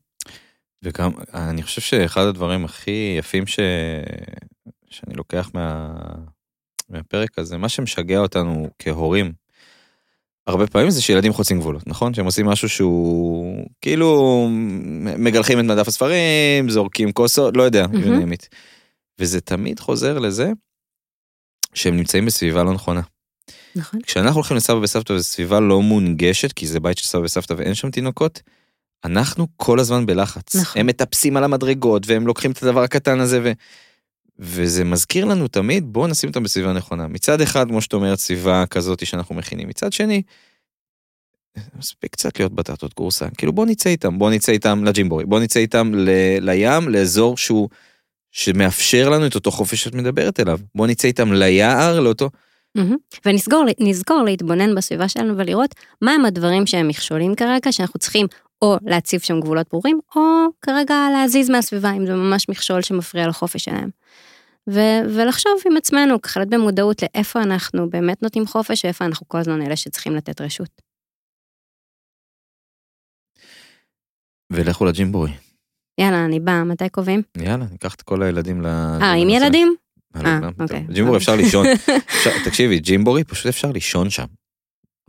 וגם, 0.83 1.11
אני 1.35 1.63
חושב 1.63 1.81
שאחד 1.81 2.23
הדברים 2.23 2.65
הכי 2.65 3.17
יפים 3.19 3.47
ש... 3.47 3.61
שאני 4.91 5.15
לוקח 5.15 5.51
מה... 5.55 5.95
מהפרק 6.89 7.39
הזה, 7.39 7.59
מה 7.59 7.69
שמשגע 7.69 8.19
אותנו 8.19 8.69
כהורים, 8.79 9.33
הרבה 10.47 10.67
פעמים 10.67 10.91
זה 10.91 11.03
שילדים 11.03 11.33
חוצים 11.33 11.61
גבולות, 11.61 11.87
נכון? 11.87 12.15
שהם 12.15 12.27
עושים 12.27 12.47
משהו 12.47 12.69
שהוא 12.69 13.67
כאילו 13.81 14.47
מגלחים 15.19 15.61
את 15.61 15.65
מדף 15.65 15.89
הספרים, 15.89 16.69
זורקים 16.69 17.13
כוסות, 17.13 17.57
לא 17.57 17.63
יודע, 17.63 17.85
mm-hmm. 17.85 18.47
וזה 19.21 19.41
תמיד 19.41 19.81
חוזר 19.81 20.19
לזה 20.19 20.53
שהם 21.79 21.97
נמצאים 21.97 22.27
בסביבה 22.27 22.63
לא 22.63 22.75
נכונה. 22.75 23.01
נכון. 23.77 24.01
כשאנחנו 24.03 24.35
הולכים 24.35 24.57
לסבא 24.57 24.77
וסבתא 24.77 25.13
וזו 25.13 25.25
סביבה 25.25 25.61
לא 25.61 25.83
מונגשת, 25.83 26.53
כי 26.53 26.67
זה 26.67 26.81
בית 26.81 26.99
של 26.99 27.05
סבא 27.05 27.23
וסבתא 27.23 27.55
ואין 27.57 27.75
שם 27.75 27.91
תינוקות, 27.91 28.43
אנחנו 29.05 29.47
כל 29.57 29.81
הזמן 29.81 30.07
בלחץ. 30.07 30.57
נכון. 30.57 30.81
הם 30.81 30.87
מטפסים 30.87 31.37
על 31.37 31.45
המדרגות 31.45 32.03
והם 32.07 32.27
לוקחים 32.27 32.51
את 32.51 32.63
הדבר 32.63 32.83
הקטן 32.83 33.21
הזה 33.21 33.41
ו... 33.43 33.53
וזה 34.39 34.85
מזכיר 34.85 35.25
לנו 35.25 35.49
תמיד, 35.49 35.85
בואו 35.93 36.07
נשים 36.07 36.29
אותם 36.29 36.43
בסביבה 36.43 36.73
נכונה. 36.73 37.09
מצד 37.09 37.41
אחד, 37.41 37.69
כמו 37.69 37.81
שאת 37.81 37.93
אומרת, 37.93 38.19
סביבה 38.19 38.65
כזאת 38.67 39.07
שאנחנו 39.07 39.35
מכינים. 39.35 39.69
מצד 39.69 39.93
שני, 39.93 40.23
מספיק 41.79 42.13
קצת 42.13 42.39
להיות 42.39 42.53
בטטות 42.53 42.95
גורסה. 42.95 43.27
כאילו 43.39 43.53
בואו 43.53 43.67
נצא 43.67 43.91
איתם, 43.91 44.19
בואו 44.19 44.31
נצא 44.31 44.53
איתם 44.53 44.85
לג'ימבורי, 44.85 45.25
בואו 45.25 45.41
נצא 45.41 45.61
איתם 45.61 45.93
ל... 45.95 46.11
לים, 46.41 46.89
לאזור 46.89 47.37
שהוא, 47.37 47.69
שמאפשר 48.39 49.09
לנו 49.09 49.27
את 49.27 49.35
אותו 49.35 49.51
חופש 49.51 49.85
שאת 49.85 49.95
מדברת 49.95 50.41
אליו. 50.41 50.59
בואו 50.75 50.89
נצא 50.89 51.09
איתם 51.09 51.33
ליער, 51.33 52.01
לאותו... 52.01 52.31
ונזכור 53.25 53.65
נזכור 53.81 54.23
להתבונן 54.23 54.75
בסביבה 54.75 55.09
שלנו 55.09 55.39
ולראות 55.39 55.75
מהם 56.03 56.25
הדברים 56.25 56.67
שהם 56.67 56.89
מכשולים 56.89 57.35
כרגע, 57.35 57.73
שאנחנו 57.73 57.99
צריכים 58.01 58.27
או 58.63 58.77
להציב 58.83 59.21
שם 59.21 59.41
גבולות 59.41 59.67
ברורים, 59.71 60.01
או 60.17 60.23
כרגע 60.63 60.95
להזיז 61.13 61.51
מהסביבה, 61.51 61.93
אם 61.93 62.07
זה 62.07 62.15
ממש 62.15 62.49
מכשול 62.49 62.83
שמפריע 62.83 63.29
לחופש 63.29 63.65
שלהם. 63.65 63.91
ו- 64.71 65.01
ולחשוב 65.15 65.53
עם 65.71 65.77
עצמנו, 65.77 66.23
ככה 66.23 66.41
להיות 66.41 66.51
במודעות 66.51 67.03
לאיפה 67.03 67.43
אנחנו 67.43 67.91
באמת 67.91 68.23
נותנים 68.23 68.47
חופש, 68.47 68.85
ואיפה 68.85 69.05
אנחנו 69.05 69.29
כל 69.29 69.39
הזמן 69.39 69.63
אלה 69.63 69.77
שצריכים 69.77 70.17
לתת 70.17 70.41
רשות. 70.41 70.83
ולכו 74.53 74.85
לג'ימבורי. 74.85 75.48
יאללה, 75.99 76.25
אני 76.25 76.41
באה, 76.41 76.65
מתי 76.65 76.89
קובעים? 76.89 77.23
יאללה, 77.37 77.65
ניקח 77.73 77.95
את 77.95 78.03
כל 78.03 78.23
הילדים 78.23 78.63
ל... 78.63 78.67
אה, 78.67 79.13
עם 79.13 79.29
ילדים? 79.29 79.75
אה, 80.17 80.39
אוקיי. 80.61 80.85
ג'ימבורי 80.93 81.19
אפשר 81.19 81.37
לישון. 81.37 81.67
אפשר- 82.17 82.45
תקשיבי, 82.45 82.79
ג'ימבורי 82.79 83.25
פשוט 83.25 83.47
אפשר 83.47 83.73
לישון 83.73 84.11
שם. 84.11 84.25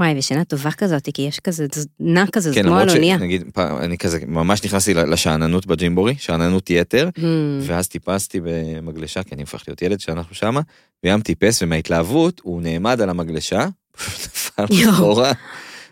וואי, 0.01 0.13
ושינה 0.17 0.43
טובה 0.43 0.71
כזאת, 0.71 1.09
כי 1.13 1.21
יש 1.21 1.39
כזה, 1.39 1.65
נע 1.99 2.25
כזה, 2.31 2.49
זה 2.49 2.55
כן, 2.55 2.63
כמו 2.63 2.75
על 2.75 2.81
למרות 2.81 2.95
אונייה. 2.95 3.17
שנגיד, 3.17 3.43
פעם, 3.53 3.77
אני 3.77 3.97
כזה 3.97 4.19
ממש 4.27 4.63
נכנסתי 4.65 4.93
לשאננות 4.93 5.65
בג'ימבורי, 5.65 6.15
שאננות 6.17 6.69
יתר, 6.69 7.09
Hmm, 7.17 7.21
ואז 7.61 7.87
טיפסתי 7.87 8.39
במגלשה, 8.43 9.23
כי 9.23 9.35
אני 9.35 9.41
הופך 9.41 9.63
להיות 9.67 9.81
ילד 9.81 9.99
שאנחנו 9.99 10.35
שמה, 10.35 10.61
וים 11.03 11.21
טיפס, 11.21 11.61
ומההתלהבות 11.63 12.41
הוא 12.43 12.61
נעמד 12.61 13.01
על 13.01 13.09
המגלשה, 13.09 13.67
פשוט 13.91 14.21
נפל. 14.25 14.89
אחורה, 14.89 15.31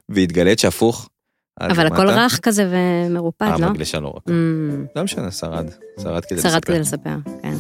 והתגלית 0.10 0.60
שהפוך. 0.60 1.10
אבל 1.62 1.88
הכל. 1.88 2.10
רך 2.10 2.40
כזה 2.40 2.70
ומרופד, 3.10 3.52
לא? 3.60 3.66
המגלשה 3.66 4.00
לא 4.00 4.08
רק. 4.08 4.28
Hmm, 4.28 4.32
לא 4.96 5.04
משנה, 5.04 5.32
שרד. 5.32 5.66
שרד 6.04 6.26
כדי 6.26 6.40
שרד 6.42 6.52
לספר. 6.52 6.60
כדי 6.60 6.80
לספר, 6.80 7.16
כן. 7.42 7.54